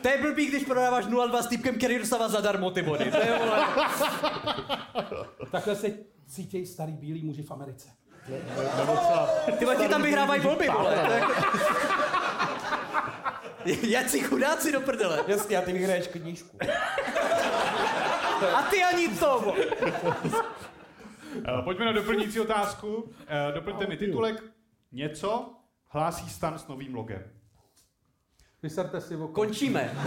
To 0.03 0.09
je 0.09 0.21
blbý, 0.21 0.45
když 0.45 0.63
prodáváš 0.63 1.05
0,2 1.05 1.37
s 1.41 1.47
týpkem, 1.47 1.75
který 1.77 1.99
dostává 1.99 2.27
zadarmo 2.27 2.71
ty 2.71 2.81
body. 2.81 3.11
To 3.11 3.17
je, 3.17 3.39
vole. 3.39 3.65
Takhle 5.51 5.75
se 5.75 5.87
cítějí 6.27 6.65
starý 6.65 6.93
bílí 6.93 7.23
muži 7.23 7.43
v 7.43 7.51
Americe. 7.51 7.89
Ty 9.59 9.65
ti 9.77 9.87
tam 9.87 10.01
vyhrávají 10.01 10.41
volby, 10.41 10.69
vole. 10.69 11.21
Jací 13.65 14.19
chudáci 14.19 14.71
do 14.71 14.81
prdele. 14.81 15.23
Jasně, 15.27 15.57
a 15.57 15.61
ty 15.61 15.73
vyhraješ 15.73 16.07
knížku. 16.07 16.57
A 18.55 18.61
ty 18.61 18.83
ani 18.83 19.07
to. 19.07 19.55
Eh, 21.47 21.61
Pojďme 21.63 21.85
na 21.85 21.91
doplňující 21.91 22.39
otázku. 22.39 23.11
Eh, 23.27 23.51
Doplňte 23.51 23.87
mi 23.87 23.97
titulek. 23.97 24.43
Něco 24.91 25.53
hlásí 25.87 26.29
stan 26.29 26.59
s 26.59 26.67
novým 26.67 26.95
logem. 26.95 27.23
Vyserte 28.63 29.01
si 29.01 29.15
oko. 29.15 29.27
Končíme. 29.27 29.93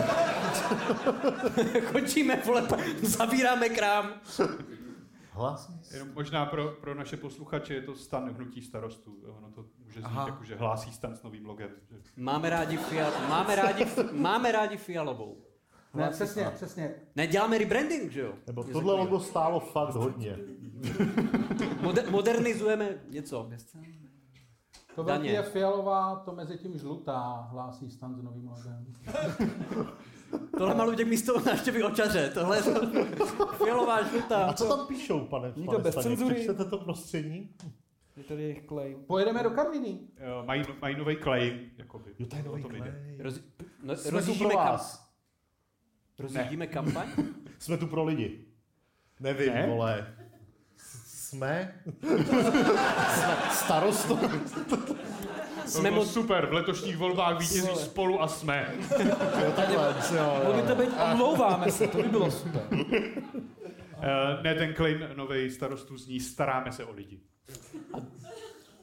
Končíme, 1.93 2.43
vole, 2.47 2.69
zavíráme 3.03 3.69
krám. 3.69 4.11
Hlásí. 5.31 5.73
Jenom 5.93 6.09
možná 6.15 6.47
pro, 6.47 6.69
pro 6.69 6.95
naše 6.95 7.17
posluchače 7.17 7.75
je 7.75 7.83
to 7.83 7.95
stan 7.95 8.35
hnutí 8.35 8.63
starostů. 8.63 9.17
Ono 9.39 9.51
to 9.51 9.65
může 9.85 10.01
znít 10.01 10.05
Aha. 10.05 10.29
jako, 10.29 10.45
že 10.45 10.57
hlásí 10.57 10.93
stan 10.93 11.17
s 11.17 11.23
novým 11.23 11.47
logem. 11.47 11.71
Že... 11.91 11.97
Máme 12.17 12.51
rádi, 12.51 12.77
fial, 12.77 13.13
máme 13.29 13.57
rádi, 13.57 13.87
máme 14.13 14.53
rádi 14.53 14.77
fialovou. 14.77 15.43
Ne, 15.95 16.11
přesně, 16.11 16.51
přesně. 16.55 16.95
Ne, 17.17 17.27
děláme 17.27 17.59
rebranding, 17.59 18.13
že 18.13 18.21
jo? 18.21 18.33
Nebo 18.47 18.63
Něco 18.63 18.73
tohle 18.73 18.95
logo 18.95 19.21
stálo 19.21 19.61
fakt 19.61 19.95
hodně. 19.95 20.37
Moder- 21.83 22.11
modernizujeme 22.11 22.89
něco. 23.09 23.51
To 24.97 25.03
Daně. 25.03 25.31
je 25.31 25.43
fialová, 25.43 26.17
to 26.17 26.33
mezi 26.35 26.59
tím 26.59 26.79
žlutá, 26.79 27.49
hlásí 27.51 27.91
stan 27.91 28.15
s 28.15 28.23
novým 28.23 28.49
logem. 28.49 28.87
Tohle 30.59 30.75
má 30.75 30.85
Luděk 30.85 31.09
místo 31.09 31.41
návštěvy 31.41 31.83
očaře. 31.83 32.31
Tohle 32.35 32.57
je 32.59 32.63
to 32.63 32.87
fialová 33.47 34.03
žlutá. 34.03 34.47
A 34.47 34.53
co 34.53 34.77
tam 34.77 34.87
píšou, 34.87 35.21
pane, 35.25 35.53
Není 35.57 35.67
to 35.67 35.73
pane 35.73 35.83
bez 35.85 35.95
cenzury. 35.95 36.35
Přečtete 36.35 36.65
to 36.65 36.79
prostřední? 36.79 37.51
Je 38.17 38.25
tady 38.25 38.43
jejich 38.43 38.67
claim. 38.69 39.05
Pojedeme 39.07 39.43
do 39.43 39.51
Karviny. 39.51 39.99
Eh, 40.17 40.47
Mají, 40.47 40.63
mají 40.83 40.97
nový 40.97 41.17
claim. 41.23 41.71
Jakoby. 41.79 42.11
Jo, 42.19 42.27
to 42.27 42.37
je 42.37 42.43
nový 42.43 42.63
klej. 42.63 42.83
Roz, 43.19 43.41
no, 43.83 43.95
rozjíždíme 44.11 44.55
kam? 44.55 44.81
Rozjíždíme 46.19 46.67
kampaň? 46.67 47.09
Jsme 47.59 47.77
tu 47.79 47.87
pro 47.87 48.05
lidi. 48.05 48.45
Nevím, 49.21 49.55
Ne? 49.55 49.67
vole. 49.67 50.15
Jsme? 51.31 51.75
Jsme 53.15 53.37
starostou. 53.53 54.17
To 54.17 55.71
Jsme 55.71 55.91
bylo 55.91 56.05
mo- 56.05 56.09
super, 56.09 56.47
v 56.47 56.53
letošních 56.53 56.97
volbách 56.97 57.33
vítězí 57.41 57.69
spolu 57.77 58.23
a 58.23 58.29
jsme. 58.29 58.75
Jo, 59.45 59.53
takhle, 59.57 59.95
jo, 60.17 60.41
Mohli 60.45 60.61
jo. 60.61 60.67
to 60.69 60.75
být 60.75 60.89
omlouváme 61.13 61.71
se, 61.73 61.89
to 61.89 61.97
by 62.03 62.09
bylo 62.09 62.31
super. 62.31 62.63
Eh, 64.01 64.43
Ne, 64.43 64.55
ten 64.55 64.75
claim 64.75 64.99
nový 65.15 65.51
starostů 65.51 65.97
zní 65.99 66.21
staráme 66.21 66.73
se 66.73 66.85
o 66.85 66.93
lidi. 66.93 67.21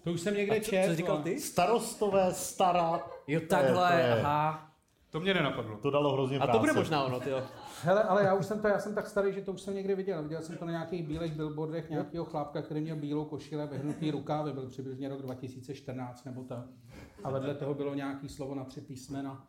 To 0.03 0.11
už 0.11 0.21
jsem 0.21 0.33
někde 0.35 0.61
Co, 0.61 0.69
četl. 0.71 0.89
co 0.89 0.95
říkal 0.95 1.17
ty? 1.17 1.39
Starostové, 1.39 2.33
stará. 2.33 2.99
Jo, 3.27 3.39
To 3.39 3.45
takhle, 3.47 3.93
je- 4.01 4.21
aha. 4.21 4.72
To 5.13 5.19
mě 5.19 5.33
nenapadlo. 5.33 5.77
To 5.77 5.91
dalo 5.91 6.13
hrozně 6.13 6.37
A 6.37 6.43
práce. 6.43 6.51
to 6.51 6.59
bude 6.59 6.73
možná 6.73 7.03
ono, 7.03 7.19
tyjo. 7.19 7.43
Hele, 7.83 8.03
ale 8.03 8.23
já 8.23 8.33
už 8.33 8.45
jsem 8.45 8.61
to, 8.61 8.67
já 8.67 8.79
jsem 8.79 8.95
tak 8.95 9.07
starý, 9.07 9.33
že 9.33 9.41
to 9.41 9.51
už 9.51 9.61
jsem 9.61 9.75
někdy 9.75 9.95
viděl. 9.95 10.23
Viděl 10.23 10.41
jsem 10.41 10.57
to 10.57 10.65
na 10.65 10.71
nějakých 10.71 11.07
bílých 11.07 11.33
billboardech 11.33 11.89
nějakého 11.89 12.25
chlápka, 12.25 12.61
který 12.61 12.81
měl 12.81 12.95
bílou 12.95 13.25
košile, 13.25 13.67
vyhnutý 13.67 14.11
rukávy, 14.11 14.53
byl 14.53 14.69
přibližně 14.69 15.09
rok 15.09 15.21
2014 15.21 16.23
nebo 16.25 16.43
tak. 16.43 16.65
A 17.23 17.29
vedle 17.29 17.55
toho 17.55 17.73
bylo 17.73 17.93
nějaký 17.93 18.29
slovo 18.29 18.55
na 18.55 18.63
tři 18.63 18.81
písmena. 18.81 19.47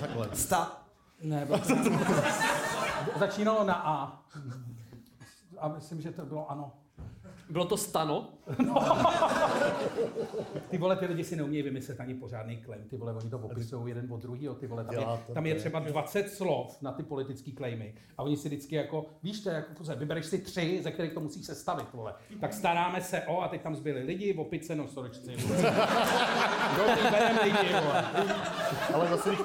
Takhle. 0.00 0.28
Sta. 0.32 0.82
Ne, 1.22 1.44
bylo 1.46 1.58
to 1.58 1.74
Začínalo 3.18 3.64
na 3.64 3.74
A. 3.74 4.22
A 5.58 5.68
myslím, 5.68 6.00
že 6.00 6.12
to 6.12 6.26
bylo 6.26 6.50
ano. 6.50 6.72
Bylo 7.50 7.64
to 7.64 7.76
stano? 7.76 8.28
Ty 10.70 10.78
vole, 10.78 10.96
ty 10.96 11.06
lidi 11.06 11.24
si 11.24 11.36
neumějí 11.36 11.62
vymyslet 11.62 12.00
ani 12.00 12.14
pořádný 12.14 12.56
klem. 12.56 12.84
Ty 12.90 12.96
vole, 12.96 13.12
oni 13.12 13.30
to 13.30 13.38
opisují 13.38 13.88
jeden 13.88 14.12
od 14.12 14.22
druhého. 14.22 14.54
Ty 14.54 14.66
vole, 14.66 14.84
tam 14.84 14.94
je, 14.94 15.06
tam 15.34 15.46
je 15.46 15.54
třeba 15.54 15.78
20 15.78 16.30
slov 16.30 16.82
na 16.82 16.92
ty 16.92 17.02
politické 17.02 17.52
klejmy. 17.52 17.94
A 18.18 18.22
oni 18.22 18.36
si 18.36 18.48
vždycky 18.48 18.74
jako, 18.74 19.06
víš 19.22 19.40
to, 19.40 19.50
jako 19.50 19.72
vybereš 19.96 20.26
si 20.26 20.38
tři, 20.38 20.80
ze 20.82 20.90
kterých 20.90 21.12
to 21.12 21.20
musíš 21.20 21.46
sestavit, 21.46 21.86
vole. 21.92 22.14
Tak 22.40 22.52
staráme 22.52 23.00
se 23.00 23.22
o, 23.22 23.40
a 23.40 23.48
teď 23.48 23.62
tam 23.62 23.76
zbyli 23.76 24.02
lidi, 24.02 24.34
opice, 24.34 24.74
nosoročci. 24.74 25.30
Lidi, 27.42 27.72
vole. 27.84 28.04
Ale 28.94 29.08
zase, 29.08 29.28
když, 29.28 29.40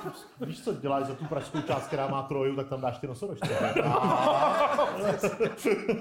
víš, 0.46 0.64
co 0.64 0.74
děláš 0.74 1.06
za 1.06 1.16
tu 1.16 1.26
pražskou 1.26 1.62
část, 1.62 1.88
která 1.88 2.08
má 2.08 2.24
troju, 2.24 2.56
tak 2.56 2.70
tam 2.70 2.82
dáš 2.82 2.98
ty 2.98 3.08
nosorožce. 3.08 3.50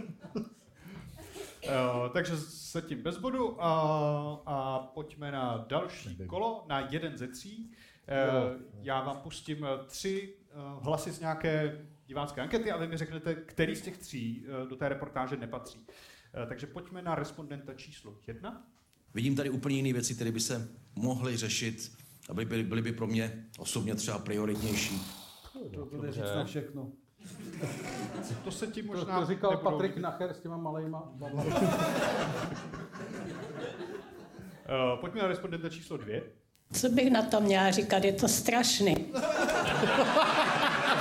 Takže 2.12 2.36
zatím 2.72 3.02
bez 3.02 3.18
bodu 3.18 3.62
a, 3.62 3.72
a 4.46 4.78
pojďme 4.78 5.32
na 5.32 5.64
další 5.68 6.18
kolo, 6.26 6.64
na 6.68 6.80
jeden 6.80 7.16
ze 7.18 7.28
tří. 7.28 7.70
Uh, 7.70 8.60
já 8.82 9.02
vám 9.02 9.16
pustím 9.16 9.64
eh, 9.64 9.68
tři 9.86 10.34
uh, 10.54 10.84
hlasy 10.84 11.10
z 11.10 11.20
nějaké 11.20 11.86
divácké 12.06 12.40
ankety 12.40 12.70
a 12.70 12.76
vy 12.76 12.86
mi 12.86 12.96
řeknete, 12.96 13.34
který 13.34 13.76
z 13.76 13.82
těch 13.82 13.98
tří 13.98 14.46
do 14.68 14.76
té 14.76 14.88
reportáže 14.88 15.36
nepatří. 15.36 15.86
Takže 16.48 16.66
pojďme 16.66 17.02
na 17.02 17.14
respondenta 17.14 17.74
číslo 17.74 18.18
jedna. 18.26 18.66
Vidím 19.14 19.36
tady 19.36 19.50
úplně 19.50 19.76
jiné 19.76 19.92
věci, 19.92 20.14
které 20.14 20.32
by 20.32 20.40
se 20.40 20.68
mohly 20.94 21.36
řešit, 21.36 21.92
aby 22.28 22.44
byly, 22.44 22.62
byly 22.62 22.82
by 22.82 22.92
pro 22.92 23.06
mě 23.06 23.46
osobně 23.58 23.94
třeba 23.94 24.18
prioritnější. 24.18 25.00
To, 25.74 26.02
jde 26.02 26.12
říct 26.12 26.34
na 26.34 26.44
všechno. 26.44 26.92
To 28.44 28.50
se 28.50 28.66
ti 28.66 28.82
To, 28.82 28.88
možná 28.88 29.20
to 29.20 29.26
říkal 29.26 29.50
nebudou 29.50 29.70
Patrik. 29.70 29.96
Nacher 29.96 30.34
s 30.34 30.40
těma 30.40 30.56
malejma. 30.56 31.02
Uh, 31.20 31.30
pojďme 35.00 35.22
na 35.22 35.28
respondenta 35.28 35.68
číslo 35.68 35.96
dvě. 35.96 36.22
Co 36.72 36.88
bych 36.88 37.10
na 37.10 37.22
to 37.22 37.40
měla 37.40 37.70
říkat, 37.70 38.04
je 38.04 38.12
to 38.12 38.28
strašný. 38.28 38.94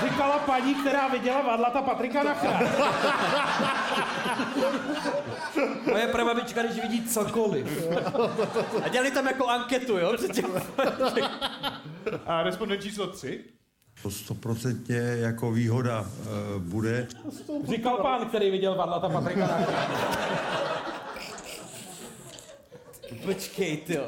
Říkala 0.04 0.40
paní, 0.40 0.76
která 0.76 1.08
viděla 1.08 1.42
Vadlata 1.42 1.82
Patrika 1.82 2.24
Nachera. 2.24 2.60
Moje 5.92 6.08
prababička, 6.08 6.64
když 6.64 6.82
vidí 6.82 7.06
cokoliv. 7.06 7.88
A 8.84 8.88
dělali 8.88 9.12
tam 9.12 9.28
jako 9.28 9.48
anketu, 9.48 9.98
jo? 9.98 10.14
Předtím. 10.18 10.46
A 12.26 12.44
respondent 12.44 12.84
číslo 12.84 13.08
tři. 13.08 13.44
To 14.04 14.12
stoprocentně 14.12 14.98
jako 14.98 15.52
výhoda 15.52 16.02
uh, 16.02 16.62
bude. 16.62 17.08
Říkal 17.68 17.98
pán, 17.98 18.26
který 18.26 18.52
viděl 18.52 18.76
Vadlata 18.76 19.10
Patrika. 19.10 19.60
Počkej, 23.26 23.78
ty 23.78 24.00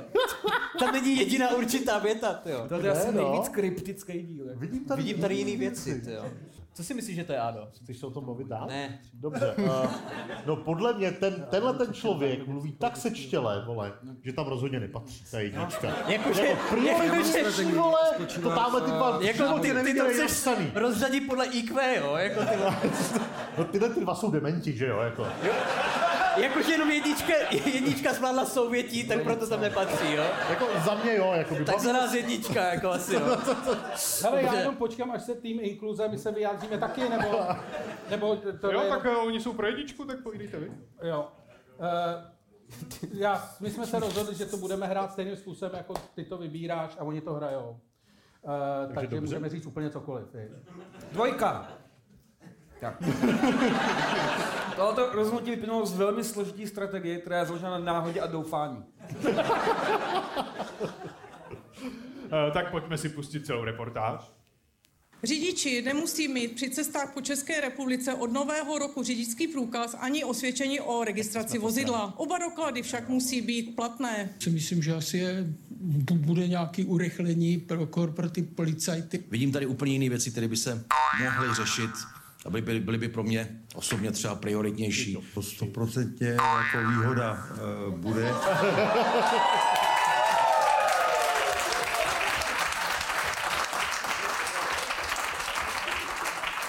Tam 0.79 0.93
není 0.93 1.17
jediná 1.17 1.55
určitá 1.55 1.99
věta, 1.99 2.33
ty 2.33 2.49
To 2.69 2.75
je 2.75 2.91
asi 2.91 3.11
nejvíc 3.11 3.49
kryptický 3.49 4.21
díl. 4.21 4.45
Vidím 4.55 4.85
tady, 4.85 5.03
Vidím 5.03 5.21
tady 5.21 5.35
jiný 5.35 5.57
věci, 5.57 6.01
ty 6.01 6.11
Co 6.73 6.83
si 6.83 6.93
myslíš, 6.93 7.15
že 7.15 7.23
to 7.23 7.31
je 7.33 7.39
Ado? 7.39 7.67
Chceš 7.83 7.97
se 7.97 8.05
o 8.05 8.11
tom 8.11 8.23
mluvit 8.25 8.47
dál? 8.47 8.67
Ne. 8.67 8.99
Dobře. 9.13 9.55
Uh, 9.57 9.85
no 10.45 10.55
podle 10.55 10.93
mě 10.93 11.11
ten, 11.11 11.45
tenhle 11.49 11.73
ten 11.73 11.93
člověk 11.93 12.47
mluví 12.47 12.71
tak 12.71 12.97
sečtěle, 12.97 13.65
vole, 13.65 13.91
že 14.23 14.33
tam 14.33 14.47
rozhodně 14.47 14.79
nepatří 14.79 15.23
ta 15.31 15.39
jednička. 15.39 15.87
Jakože- 16.07 16.45
jako 16.47 16.61
prioritnější, 16.69 17.63
vole, 17.71 17.99
to 18.41 18.49
tamhle 18.49 18.81
ty 18.81 18.91
dva 18.91 19.19
Jako 19.21 19.37
životy 19.43 19.73
ty, 19.73 19.83
ty 19.83 19.93
to 19.99 20.05
chceš 20.09 20.47
rozřadit 20.75 21.27
podle 21.27 21.45
IQ, 21.45 21.95
jo? 21.95 22.15
Jako 22.15 22.39
ty, 22.41 22.55
No 23.57 23.63
tyhle 23.63 23.89
ty 23.89 23.99
dva 23.99 24.15
jsou 24.15 24.31
dementi, 24.31 24.77
že 24.77 24.87
jo, 24.87 24.99
jako. 24.99 25.27
Jakože 26.37 26.71
jenom 26.71 26.91
jednička, 26.91 27.33
jednička 27.51 28.13
zvládla 28.13 28.45
souvětí, 28.45 29.07
tak 29.07 29.23
proto 29.23 29.47
tam 29.47 29.61
nepatří, 29.61 30.13
jo? 30.13 30.23
Jako 30.49 30.67
za 30.85 30.95
mě 30.95 31.15
jo, 31.15 31.31
jako 31.35 31.55
by 31.55 31.65
Tak 31.65 31.79
za 31.79 31.93
nás 31.93 32.13
jednička, 32.13 32.73
jako 32.73 32.89
asi, 32.89 33.13
jo. 33.13 33.37
Hele, 34.23 34.43
já 34.43 34.53
jenom 34.59 34.75
počkám, 34.75 35.11
až 35.11 35.21
se 35.21 35.35
tým 35.35 35.59
inkluze, 35.61 36.07
my 36.07 36.17
se 36.17 36.31
vyjádříme 36.31 36.77
taky, 36.77 37.09
nebo... 37.09 37.39
nebo 38.09 38.35
to, 38.35 38.71
Jo, 38.71 38.81
je- 38.81 38.89
tak 38.89 39.05
uh, 39.05 39.25
oni 39.25 39.39
jsou 39.41 39.53
pro 39.53 39.67
jedničku, 39.67 40.05
tak 40.05 40.23
povídejte 40.23 40.59
vy. 40.59 40.71
Jo. 41.03 41.27
Uh, 41.79 41.87
já, 43.13 43.49
my 43.59 43.69
jsme 43.69 43.85
se 43.85 43.99
rozhodli, 43.99 44.35
že 44.35 44.45
to 44.45 44.57
budeme 44.57 44.87
hrát 44.87 45.11
stejným 45.11 45.35
způsobem, 45.35 45.75
jako 45.77 45.93
ty 46.15 46.25
to 46.25 46.37
vybíráš 46.37 46.95
a 46.99 47.03
oni 47.03 47.21
to 47.21 47.33
hrajou. 47.33 47.79
Uh, 48.41 48.51
takže 48.87 48.95
takže 48.95 49.21
můžeme 49.21 49.49
říct 49.49 49.65
úplně 49.65 49.89
cokoliv. 49.89 50.25
Dvojka. 51.11 51.80
Tak. 52.81 52.97
Tohoto 54.75 55.09
rozhodnutí 55.13 55.51
vyplynulo 55.51 55.85
z 55.85 55.97
velmi 55.97 56.23
složitý 56.23 56.67
strategie, 56.67 57.17
která 57.17 57.39
je 57.39 57.45
založena 57.45 57.69
na 57.69 57.93
náhodě 57.93 58.21
a 58.21 58.27
doufání. 58.27 58.77
Uh, 58.77 59.33
tak 62.53 62.71
pojďme 62.71 62.97
si 62.97 63.09
pustit 63.09 63.45
celou 63.45 63.63
reportáž. 63.63 64.31
Řidiči 65.23 65.81
nemusí 65.81 66.27
mít 66.27 66.55
při 66.55 66.69
cestách 66.69 67.13
po 67.13 67.21
České 67.21 67.61
republice 67.61 68.13
od 68.13 68.31
nového 68.31 68.77
roku 68.79 69.03
řidičský 69.03 69.47
průkaz 69.47 69.95
ani 69.99 70.23
osvědčení 70.23 70.79
o 70.79 71.03
registraci 71.03 71.57
vozidla. 71.57 72.13
Oba 72.17 72.37
doklady 72.37 72.81
však 72.81 73.09
musí 73.09 73.41
být 73.41 73.75
platné. 73.75 74.29
si 74.39 74.49
myslím, 74.49 74.83
že 74.83 74.95
asi 74.95 75.17
je, 75.17 75.45
bu- 75.81 76.17
bude 76.17 76.47
nějaké 76.47 76.85
urychlení 76.85 77.57
pro, 77.57 77.85
kor- 77.85 78.13
pro 78.13 78.29
ty 78.29 78.41
policajty. 78.41 79.23
Vidím 79.29 79.51
tady 79.51 79.65
úplně 79.65 79.93
jiné 79.93 80.09
věci, 80.09 80.31
které 80.31 80.47
by 80.47 80.57
se 80.57 80.83
mohly 81.23 81.55
řešit, 81.55 81.91
aby 82.45 82.61
byly, 82.61 82.79
byly 82.79 82.97
by 82.97 83.09
pro 83.09 83.23
mě 83.23 83.47
osobně 83.75 84.11
třeba 84.11 84.35
prioritnější. 84.35 85.17
To 85.33 85.41
stoprocentně 85.41 86.27
jako 86.27 86.89
výhoda 86.89 87.47
uh, 87.87 87.93
bude. 87.93 88.33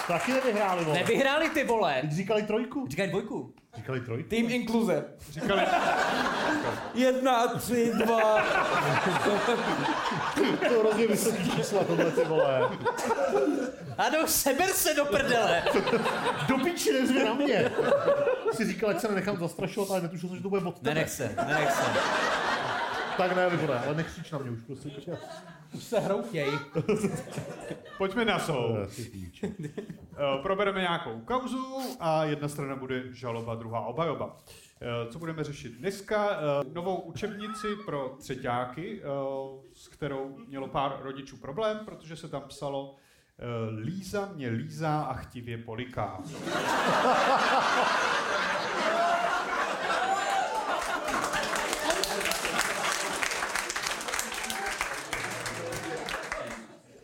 Taky 0.07 0.33
nevyhráli, 0.33 0.85
vole. 0.85 0.99
Nevyhráli 0.99 1.49
ty 1.49 1.63
vole. 1.63 1.97
Teď 2.01 2.11
říkali 2.11 2.43
trojku. 2.43 2.87
Říkají 2.89 3.09
dvojku. 3.09 3.53
Říkali 3.75 4.01
trojku. 4.01 4.29
Tým 4.29 4.49
inkluze. 4.49 5.05
Říkali... 5.29 5.61
Jedna, 6.93 7.47
tři, 7.47 7.91
dva. 7.93 8.41
To 10.69 10.79
hrozně 10.79 11.07
vysoký 11.07 11.51
čísla, 11.51 11.83
tohle 11.83 12.11
ty 12.11 12.23
vole. 12.23 12.69
Ano, 13.97 14.27
seber 14.27 14.69
se 14.69 14.93
do 14.93 15.05
prdele. 15.05 15.63
Do 16.47 16.57
piči 16.57 16.93
nezvě 16.93 17.25
na 17.25 17.33
mě. 17.33 17.71
Si 18.53 18.65
říkal, 18.67 18.89
ať 18.89 18.99
se 18.99 19.07
nenechám 19.07 19.37
zastrašovat, 19.37 19.91
ale 19.91 20.01
netušil 20.01 20.29
jsem, 20.29 20.37
že 20.37 20.43
to 20.43 20.49
bude 20.49 20.65
od 20.65 20.79
tebe. 20.79 20.93
Nenech 20.93 21.09
se, 21.09 21.35
nenech 21.47 21.71
se. 21.71 21.83
Tak 23.17 23.35
ne, 23.35 23.47
Libore, 23.47 23.79
ale 23.79 23.95
nekřič 23.95 24.31
na 24.31 24.37
mě 24.37 24.51
už, 24.51 24.59
prosím. 24.67 24.91
Už 25.73 25.83
se 25.83 25.99
hroutěj. 25.99 26.51
Pojďme 27.97 28.25
na 28.25 28.39
soud. 28.39 28.77
Eh, 29.43 30.39
Probereme 30.41 30.81
nějakou 30.81 31.19
kauzu 31.19 31.77
a 31.99 32.23
jedna 32.23 32.47
strana 32.47 32.75
bude 32.75 33.03
žaloba, 33.13 33.55
druhá 33.55 33.79
obhajoba. 33.79 34.37
Eh, 34.81 35.11
Co 35.11 35.19
budeme 35.19 35.43
řešit 35.43 35.73
dneska? 35.73 36.29
Eh, 36.31 36.37
Novou 36.73 36.95
učebnici 36.95 37.67
pro 37.85 38.15
třeťáky, 38.19 39.01
eh, 39.03 39.07
s 39.73 39.87
kterou 39.87 40.37
mělo 40.47 40.67
pár 40.67 40.97
rodičů 41.01 41.37
problém, 41.37 41.79
protože 41.85 42.15
se 42.15 42.27
tam 42.27 42.41
psalo 42.41 42.95
eh, 43.39 43.45
Líza 43.79 44.29
mě 44.35 44.49
lízá 44.49 45.01
a 45.01 45.13
chtivě 45.13 45.57
poliká. 45.57 46.21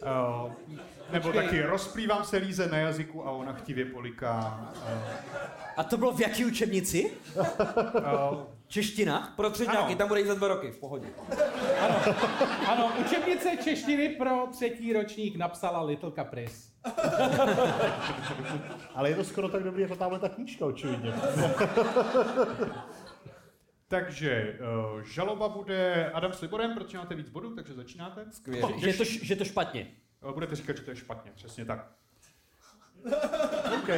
Eh, 0.04 0.52
nebo 1.12 1.24
Počkej. 1.30 1.44
taky 1.44 1.62
rozplývám 1.62 2.24
se 2.24 2.38
líze 2.38 2.68
na 2.68 2.78
jazyku 2.78 3.28
a 3.28 3.32
ona 3.32 3.54
chtivě 3.54 3.86
poliká. 3.86 4.70
eh, 4.88 5.02
A 5.78 5.84
to 5.84 5.98
bylo 5.98 6.12
v 6.14 6.20
jaký 6.22 6.46
učebnici? 6.46 7.12
eh, 7.40 8.60
Čeština? 8.68 9.34
Pro 9.36 9.50
třetňáky, 9.50 9.78
Ano. 9.88 9.96
tam 9.96 10.08
bude 10.08 10.20
jít 10.20 10.28
za 10.28 10.34
dva 10.34 10.48
roky, 10.48 10.72
v 10.72 10.78
pohodě. 10.78 11.08
Ano, 12.68 12.92
učebnice 13.06 13.50
češtiny 13.64 14.10
pro 14.10 14.48
třetí 14.52 14.94
ročník 14.94 15.36
napsala 15.36 15.82
Little 15.82 16.12
Caprice. 16.12 16.70
Ale 18.96 19.10
je 19.10 19.16
to 19.16 19.24
skoro 19.24 19.50
tak 19.50 19.64
dobrý 19.64 19.82
jako 19.82 19.96
tamhle 19.96 20.20
ta 20.20 20.30
knížka, 20.30 20.66
očividně. 20.66 21.14
Takže 23.90 24.60
uh, 24.94 25.02
žaloba 25.02 25.50
bude 25.50 26.12
Adam 26.12 26.34
s 26.34 26.42
Liborem, 26.42 26.74
protože 26.74 26.98
máte 26.98 27.16
víc 27.16 27.30
bodů, 27.30 27.56
takže 27.56 27.74
začínáte. 27.74 28.26
Skvěle. 28.32 28.74
Že 28.80 28.94
to, 28.94 29.04
že 29.04 29.36
to 29.36 29.46
špatně. 29.46 29.88
Eh, 30.30 30.34
Budete 30.34 30.56
říkat, 30.56 30.78
že 30.78 30.84
to 30.84 30.92
je 30.92 30.96
špatně, 30.96 31.32
přesně 31.36 31.66
tak. 31.66 31.92
OK, 33.76 33.90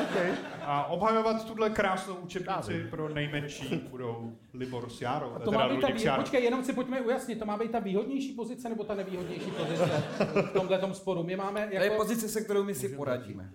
OK. 0.00 0.16
A 0.62 0.84
obhajovat 0.84 1.46
tuhle 1.46 1.70
krásnou 1.70 2.14
učebnici 2.14 2.86
pro 2.90 3.08
nejmenší 3.08 3.76
budou 3.76 4.38
Libor 4.54 4.90
s 4.90 5.00
Járou. 5.00 5.34
A 5.34 5.38
to 5.38 5.52
má 5.52 5.68
být 5.68 5.80
ta, 5.80 5.86
vý... 5.86 6.04
počkej, 6.16 6.44
jenom 6.44 6.64
si 6.64 6.72
pojďme 6.72 7.00
ujasnit, 7.00 7.38
to 7.38 7.46
má 7.46 7.56
být 7.56 7.72
ta 7.72 7.78
výhodnější 7.78 8.32
pozice 8.32 8.68
nebo 8.68 8.84
ta 8.84 8.94
nevýhodnější 8.94 9.50
pozice 9.50 10.02
v 10.42 10.52
tomhle 10.52 10.94
sporu. 10.94 11.22
My 11.22 11.36
máme 11.36 11.60
jako... 11.60 11.76
To 11.76 11.82
je 11.82 11.90
pozice, 11.90 12.28
se 12.28 12.40
kterou 12.40 12.64
my 12.64 12.74
si 12.74 12.88
poradíme. 12.88 13.52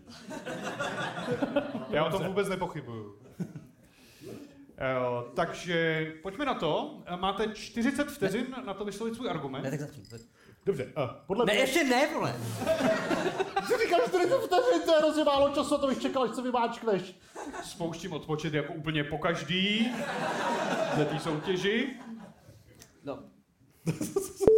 Já 1.89 2.05
o 2.05 2.11
tom 2.11 2.27
vůbec 2.27 2.49
nepochybuju. 2.49 3.15
Uh, 4.75 5.33
takže 5.33 6.05
pojďme 6.23 6.45
na 6.45 6.53
to. 6.53 7.01
Eh, 7.05 7.17
Máte 7.17 7.47
40 7.53 8.11
vteřin 8.11 8.45
na 8.65 8.73
to 8.73 8.85
vyslovit 8.85 9.15
svůj 9.15 9.29
argument. 9.29 9.63
Ne, 9.63 9.69
tak 9.71 9.79
začni. 9.79 10.03
Dobře, 10.65 10.85
uh, 10.85 11.03
podle 11.27 11.45
Ne, 11.45 11.53
mě... 11.53 11.61
ještě 11.61 11.83
ne, 11.83 12.07
vole. 12.13 12.35
Jsi 13.67 13.73
říkal 13.85 13.99
40 14.07 14.37
vteřin, 14.37 14.81
to 14.85 14.91
je 14.93 14.99
hrozně 14.99 15.23
málo 15.23 15.49
času, 15.49 15.75
a 15.75 15.77
to 15.77 15.87
bych 15.87 16.01
čekal, 16.01 16.23
až 16.23 16.35
se 16.35 16.41
vymáčkneš. 16.41 17.15
Spouštím 17.63 18.13
odpočet 18.13 18.53
jako 18.53 18.73
úplně 18.73 19.03
po 19.03 19.17
každý 19.17 19.91
na 20.97 21.05
té 21.05 21.19
soutěži. 21.19 21.89
No. 23.03 23.19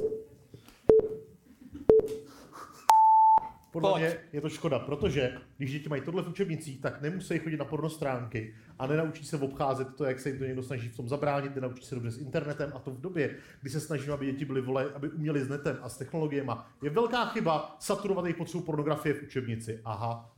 podle 3.82 3.92
Pojď. 3.92 4.02
mě 4.02 4.18
je 4.34 4.42
to 4.42 4.50
škoda, 4.50 4.80
protože 4.80 5.32
když 5.58 5.72
děti 5.72 5.90
mají 5.90 6.02
tohle 6.02 6.24
v 6.24 6.28
učebnicích, 6.28 6.82
tak 6.82 7.02
nemusí 7.02 7.40
chodit 7.40 7.58
na 7.58 7.66
pornostránky 7.66 8.54
a 8.80 8.88
nenaučí 8.88 9.26
se 9.26 9.38
obcházet 9.38 9.88
to, 9.96 10.06
jak 10.06 10.20
se 10.20 10.30
jim 10.30 10.38
to 10.38 10.44
někdo 10.46 10.64
snaží 10.64 10.90
v 10.90 10.98
tom 10.98 11.10
zabránit, 11.10 11.56
nenaučí 11.56 11.84
se 11.84 11.96
dobře 11.96 12.12
s 12.12 12.18
internetem 12.18 12.72
a 12.76 12.80
to 12.80 12.92
v 12.92 13.02
době, 13.02 13.36
kdy 13.62 13.70
se 13.70 13.80
snažíme, 13.80 14.14
aby 14.14 14.26
děti 14.26 14.46
byly 14.46 14.62
vole, 14.62 14.86
aby 14.96 15.10
uměli 15.10 15.46
s 15.46 15.50
netem 15.50 15.78
a 15.82 15.90
s 15.90 15.98
technologiemi. 15.98 16.52
Je 16.84 16.90
velká 16.90 17.26
chyba 17.26 17.76
saturovat 17.80 18.26
jejich 18.26 18.38
potřebu 18.38 18.64
pornografie 18.64 19.14
v 19.16 19.24
učebnici. 19.24 19.80
Aha. 19.86 20.32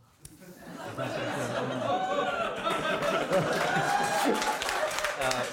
Eh, 5.21 5.43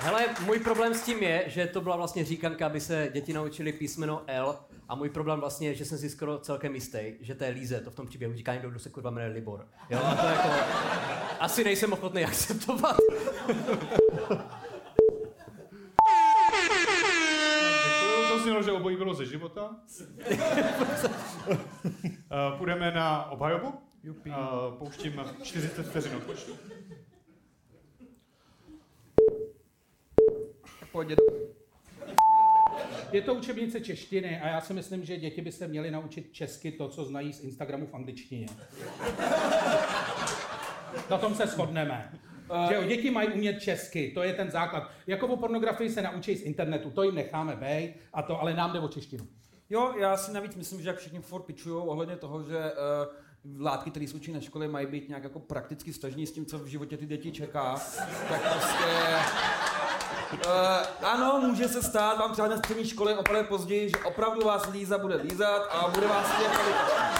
Hele, 0.00 0.26
můj 0.44 0.58
problém 0.58 0.94
s 0.94 1.02
tím 1.02 1.22
je, 1.22 1.44
že 1.46 1.66
to 1.66 1.80
byla 1.80 1.96
vlastně 1.96 2.24
říkanka, 2.24 2.66
aby 2.66 2.80
se 2.80 3.10
děti 3.12 3.32
naučili 3.32 3.72
písmeno 3.72 4.22
L 4.26 4.56
a 4.88 4.94
můj 4.94 5.10
problém 5.10 5.40
vlastně 5.40 5.68
je, 5.68 5.74
že 5.74 5.84
jsem 5.84 5.98
si 5.98 6.10
skoro 6.10 6.38
celkem 6.38 6.74
jistý, 6.74 6.98
že 7.20 7.34
to 7.34 7.44
je 7.44 7.50
Líze, 7.50 7.80
to 7.80 7.90
v 7.90 7.94
tom 7.94 8.06
příběhu 8.06 8.34
říká 8.34 8.52
někdo, 8.52 8.70
kdo 8.70 8.78
se 8.78 8.90
kurva 8.90 9.10
jmenuje 9.10 9.32
Libor. 9.34 9.68
Jo, 9.90 10.00
a 10.04 10.14
to 10.14 10.26
jako, 10.26 10.48
asi 11.40 11.64
nejsem 11.64 11.92
ochotný 11.92 12.24
akceptovat. 12.24 12.96
To 18.28 18.38
znělo, 18.42 18.62
že 18.62 18.72
obojí 18.72 18.96
bylo 18.96 19.14
ze 19.14 19.26
života. 19.26 19.76
Eh, 22.30 22.58
Půjdeme 22.58 22.90
na 22.90 23.30
obhajobu. 23.30 23.68
Uh, 24.08 24.34
pouštím 24.78 25.20
40 25.42 25.86
vteřin 25.86 26.16
odpočtu. 26.16 26.56
Pojď, 30.92 31.08
Je 33.12 33.22
to 33.22 33.34
učebnice 33.34 33.80
češtiny 33.80 34.40
a 34.40 34.48
já 34.48 34.60
si 34.60 34.72
myslím, 34.72 35.04
že 35.04 35.16
děti 35.16 35.40
by 35.40 35.52
se 35.52 35.68
měly 35.68 35.90
naučit 35.90 36.32
česky 36.32 36.72
to, 36.72 36.88
co 36.88 37.04
znají 37.04 37.32
z 37.32 37.40
Instagramu 37.40 37.86
v 37.86 37.94
angličtině. 37.94 38.46
Na 41.10 41.18
tom 41.18 41.34
se 41.34 41.46
shodneme. 41.46 42.12
Že 42.68 42.74
jo, 42.74 42.82
děti 42.82 43.10
mají 43.10 43.28
umět 43.28 43.60
česky, 43.60 44.10
to 44.14 44.22
je 44.22 44.32
ten 44.32 44.50
základ. 44.50 44.90
Jako 45.06 45.26
o 45.26 45.36
pornografii 45.36 45.90
se 45.90 46.02
naučí 46.02 46.36
z 46.36 46.42
internetu, 46.42 46.90
to 46.90 47.02
jim 47.02 47.14
necháme 47.14 47.56
bej, 47.56 47.94
a 48.12 48.22
to, 48.22 48.40
ale 48.40 48.54
nám 48.54 48.72
jde 48.72 48.80
o 48.80 48.88
češtinu. 48.88 49.26
Jo, 49.70 49.94
já 49.98 50.16
si 50.16 50.32
navíc 50.32 50.54
myslím, 50.54 50.82
že 50.82 50.88
jak 50.88 50.98
všichni 50.98 51.20
furt 51.20 51.42
pičují 51.42 51.76
ohledně 51.76 52.16
toho, 52.16 52.42
že 52.42 52.58
uh, 52.58 53.60
látky, 53.60 53.90
které 53.90 54.08
se 54.08 54.16
učí 54.16 54.32
na 54.32 54.40
škole, 54.40 54.68
mají 54.68 54.86
být 54.86 55.08
nějak 55.08 55.24
jako 55.24 55.40
prakticky 55.40 55.92
stažní 55.92 56.26
s 56.26 56.32
tím, 56.32 56.46
co 56.46 56.58
v 56.58 56.66
životě 56.66 56.96
ty 56.96 57.06
děti 57.06 57.32
čeká, 57.32 57.80
tak 58.28 58.52
prostě... 58.52 58.84
Uh, 60.32 60.40
ano, 61.02 61.40
může 61.40 61.68
se 61.68 61.82
stát 61.82 62.18
vám 62.18 62.32
třeba 62.32 62.48
na 62.48 62.56
střední 62.56 62.88
škole 62.88 63.16
opravdu 63.16 63.48
později, 63.48 63.88
že 63.88 63.96
opravdu 64.04 64.46
vás 64.46 64.68
Líza 64.72 64.98
bude 64.98 65.16
lízat 65.16 65.62
a 65.70 65.88
bude 65.88 66.06
vás 66.06 66.26
jako... 66.42 66.62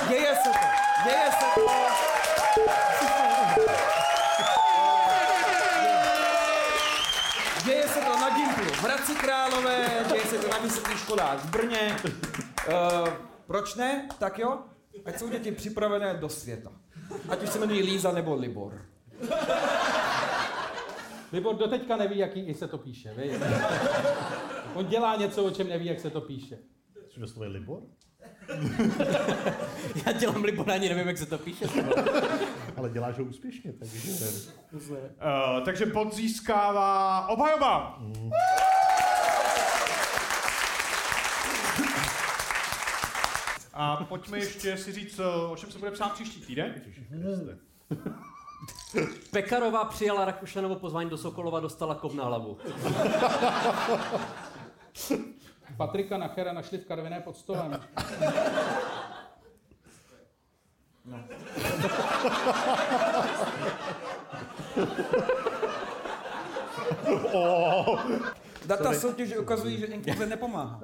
Děje 0.09 0.35
se 0.35 0.49
to, 0.49 0.59
děje 1.05 1.31
se 1.39 1.45
to. 1.55 1.71
Děje 7.65 7.89
se 7.89 8.01
to 8.01 8.17
na 8.17 8.31
Gimplu 8.31 8.65
v 8.65 8.83
Hradci 8.83 9.15
Králové, 9.15 10.05
děje 10.13 10.27
se 10.27 10.39
to 10.39 10.49
na 10.49 10.59
vysokých 10.59 10.99
školách 10.99 11.39
v 11.39 11.51
Brně. 11.51 11.97
Uh, 12.69 13.09
proč 13.47 13.75
ne? 13.75 14.09
Tak 14.19 14.39
jo, 14.39 14.59
ať 15.05 15.19
jsou 15.19 15.29
děti 15.29 15.53
připravené 15.53 16.15
do 16.15 16.29
světa. 16.29 16.71
Ať 17.29 17.43
už 17.43 17.49
se 17.49 17.59
jmenují 17.59 17.83
Líza 17.83 18.13
nebo 18.13 18.35
Libor. 18.35 18.73
Libor 21.33 21.57
doteďka 21.57 21.97
neví, 21.97 22.19
jaký 22.19 22.41
i 22.41 22.55
se 22.55 22.69
to 22.69 22.79
píše. 22.79 23.15
Vy? 23.15 23.31
On 24.75 24.87
dělá 24.87 25.17
něco, 25.17 25.45
o 25.45 25.51
čem 25.51 25.69
neví, 25.69 25.87
jak 25.87 26.01
se 26.01 26.11
to 26.11 26.21
píše. 26.21 26.59
Což 27.09 27.33
to 27.33 27.45
je 27.45 27.51
Libor? 27.51 27.83
Já 30.07 30.13
dělám 30.13 30.45
Libor, 30.45 30.71
ani 30.71 30.89
nevím, 30.89 31.09
jak 31.09 31.19
se 31.19 31.27
to 31.27 31.39
píše. 31.39 31.67
Ale 32.77 32.91
děláš 32.91 33.19
ho 33.19 33.25
úspěšně, 33.25 33.73
takže... 33.73 34.11
Uh, 34.73 35.65
takže 35.65 35.87
bod 35.87 36.15
získává 36.15 37.27
obhajoba. 37.29 38.03
A 43.73 43.97
pojďme 43.97 44.39
ještě 44.39 44.77
si 44.77 44.93
říct, 44.93 45.21
o 45.51 45.57
čem 45.57 45.71
se 45.71 45.79
bude 45.79 45.91
psát 45.91 46.13
příští 46.13 46.41
týden. 46.41 46.75
Pekarová 49.31 49.85
přijala 49.85 50.25
Rakušanovo 50.25 50.77
pozvání 50.77 51.11
do 51.11 51.19
Sokolova, 51.19 51.61
dostala 51.61 51.95
kov 51.95 52.15
na 52.15 52.25
hlavu. 52.25 52.59
Patrika 55.77 56.19
Nachera 56.19 56.53
našli 56.53 56.79
v 56.79 56.87
Karviné 56.87 57.21
pod 57.21 57.37
stolem. 57.37 57.81
No. 61.05 61.25
oh. 67.33 68.01
Data 68.67 68.85
Sorry. 68.85 68.99
soutěže 68.99 69.39
ukazují, 69.39 69.79
že 69.79 69.87
inkluze 69.87 70.27
nepomáhá. 70.27 70.81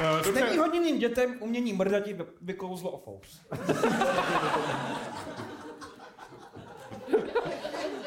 Uh, 0.00 0.22
S 0.22 0.34
nevýhodněným 0.34 0.98
dětem 0.98 1.36
umění 1.40 1.72
mrdati 1.72 2.12
vy- 2.12 2.24
vykouzlo 2.42 2.90
o 2.90 2.98
fous. 2.98 3.40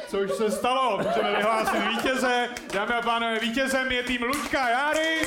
Což 0.07 0.31
se 0.31 0.51
stalo, 0.51 0.97
můžeme 0.97 1.35
vyhlásit 1.37 1.87
vítěze. 1.87 2.49
Dámy 2.73 2.93
a 2.93 3.01
pánové, 3.01 3.39
vítězem 3.39 3.91
je 3.91 4.03
tým 4.03 4.23
Luďka 4.23 4.69
Járy. 4.69 5.21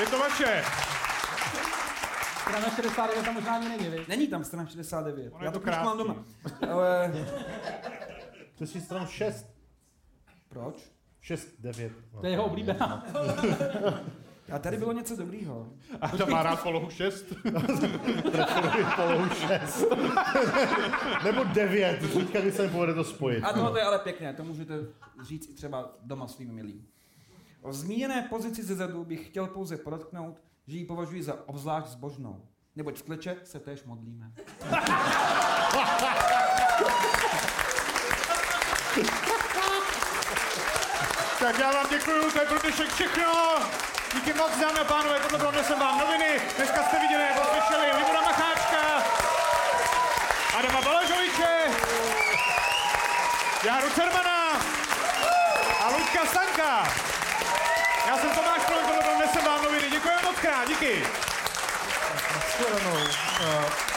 Je 0.00 0.06
to 0.06 0.18
vaše. 0.18 0.64
Strana 2.40 2.70
69 2.76 3.24
tam 3.24 3.34
možná 3.34 3.54
ani 3.56 3.68
není, 3.68 3.88
vy? 3.88 4.04
Není 4.08 4.26
tam 4.28 4.44
strana 4.44 4.66
69. 4.66 5.32
Ono 5.32 5.42
je 5.42 5.46
Já 5.46 5.50
to 5.52 5.58
to 5.58 5.64
knížku 5.64 5.84
mám 5.84 5.98
doma. 5.98 6.24
Ale... 6.72 7.12
To 8.58 8.64
je 8.74 8.80
stranu 8.80 9.06
6. 9.06 9.46
Proč? 10.48 10.74
6, 11.20 11.48
9. 11.58 11.92
To 12.20 12.26
je 12.26 12.32
jeho 12.32 12.44
oblíbená. 12.44 13.06
A 14.52 14.58
tady 14.58 14.76
bylo 14.76 14.92
něco 14.92 15.16
dobrýho. 15.16 15.68
A 16.00 16.08
to 16.08 16.26
má 16.26 16.42
rád 16.42 16.62
polohu 16.62 16.90
6. 16.90 17.24
Preferuji 18.32 18.84
polohu 18.96 19.28
6. 19.28 19.84
Nebo 21.24 21.44
9, 21.44 22.02
říká, 22.02 22.40
když 22.40 22.54
se 22.54 22.62
mi 22.62 22.68
povede 22.68 22.94
to 22.94 23.04
spojit. 23.04 23.44
A 23.44 23.52
tohle 23.52 23.80
je 23.80 23.84
ale 23.84 23.98
pěkné, 23.98 24.34
to 24.34 24.44
můžete 24.44 24.74
říct 25.22 25.48
i 25.48 25.54
třeba 25.54 25.92
doma 26.02 26.28
svým 26.28 26.54
milým. 26.54 26.86
O 27.62 27.72
zmíněné 27.72 28.26
pozici 28.30 28.62
ze 28.62 28.74
zadu 28.74 29.04
bych 29.04 29.26
chtěl 29.26 29.46
pouze 29.46 29.76
podotknout, 29.76 30.42
že 30.66 30.76
ji 30.76 30.84
považuji 30.84 31.22
za 31.22 31.48
obzvlášť 31.48 31.86
zbožnou. 31.88 32.42
Neboť 32.76 32.98
v 32.98 33.02
kleče 33.02 33.36
se 33.44 33.60
též 33.60 33.84
modlíme. 33.84 34.32
Tak 41.38 41.58
já 41.58 41.72
vám 41.72 41.86
děkuju, 41.90 42.30
to 42.30 42.40
je 42.40 42.46
pro 42.46 42.58
dnešek 42.58 42.94
všechno. 42.94 43.58
Díky 44.14 44.32
moc, 44.32 44.50
dámy 44.60 44.78
a 44.78 44.84
pánové, 44.84 45.20
tohle 45.20 45.38
bylo 45.38 45.52
Nesem 45.52 45.78
vám 45.78 45.98
noviny. 45.98 46.40
Dneska 46.56 46.82
jste 46.82 47.00
viděli, 47.00 47.24
nebo 47.24 47.40
slyšeli 47.50 47.92
Libora 47.96 48.20
Macháčka, 48.20 49.02
Adama 50.58 50.80
Balažoviče, 50.80 51.70
Járu 53.64 53.90
Cermana 53.90 54.60
a 55.80 55.88
Luďka 55.88 56.26
Stanka. 56.26 56.88
Já 58.06 58.18
jsem 58.18 58.30
Tomáš 58.30 58.62
Kolem, 58.66 58.86
tohle 58.86 59.02
byl 59.02 59.18
Nesem 59.26 59.44
vám 59.44 59.62
noviny. 59.62 59.90
Děkuji 59.90 60.14
moc 60.24 60.36
krát, 60.38 60.68
díky. 60.68 61.06
Shledanou. 62.56 62.94
Uh, 62.94 63.87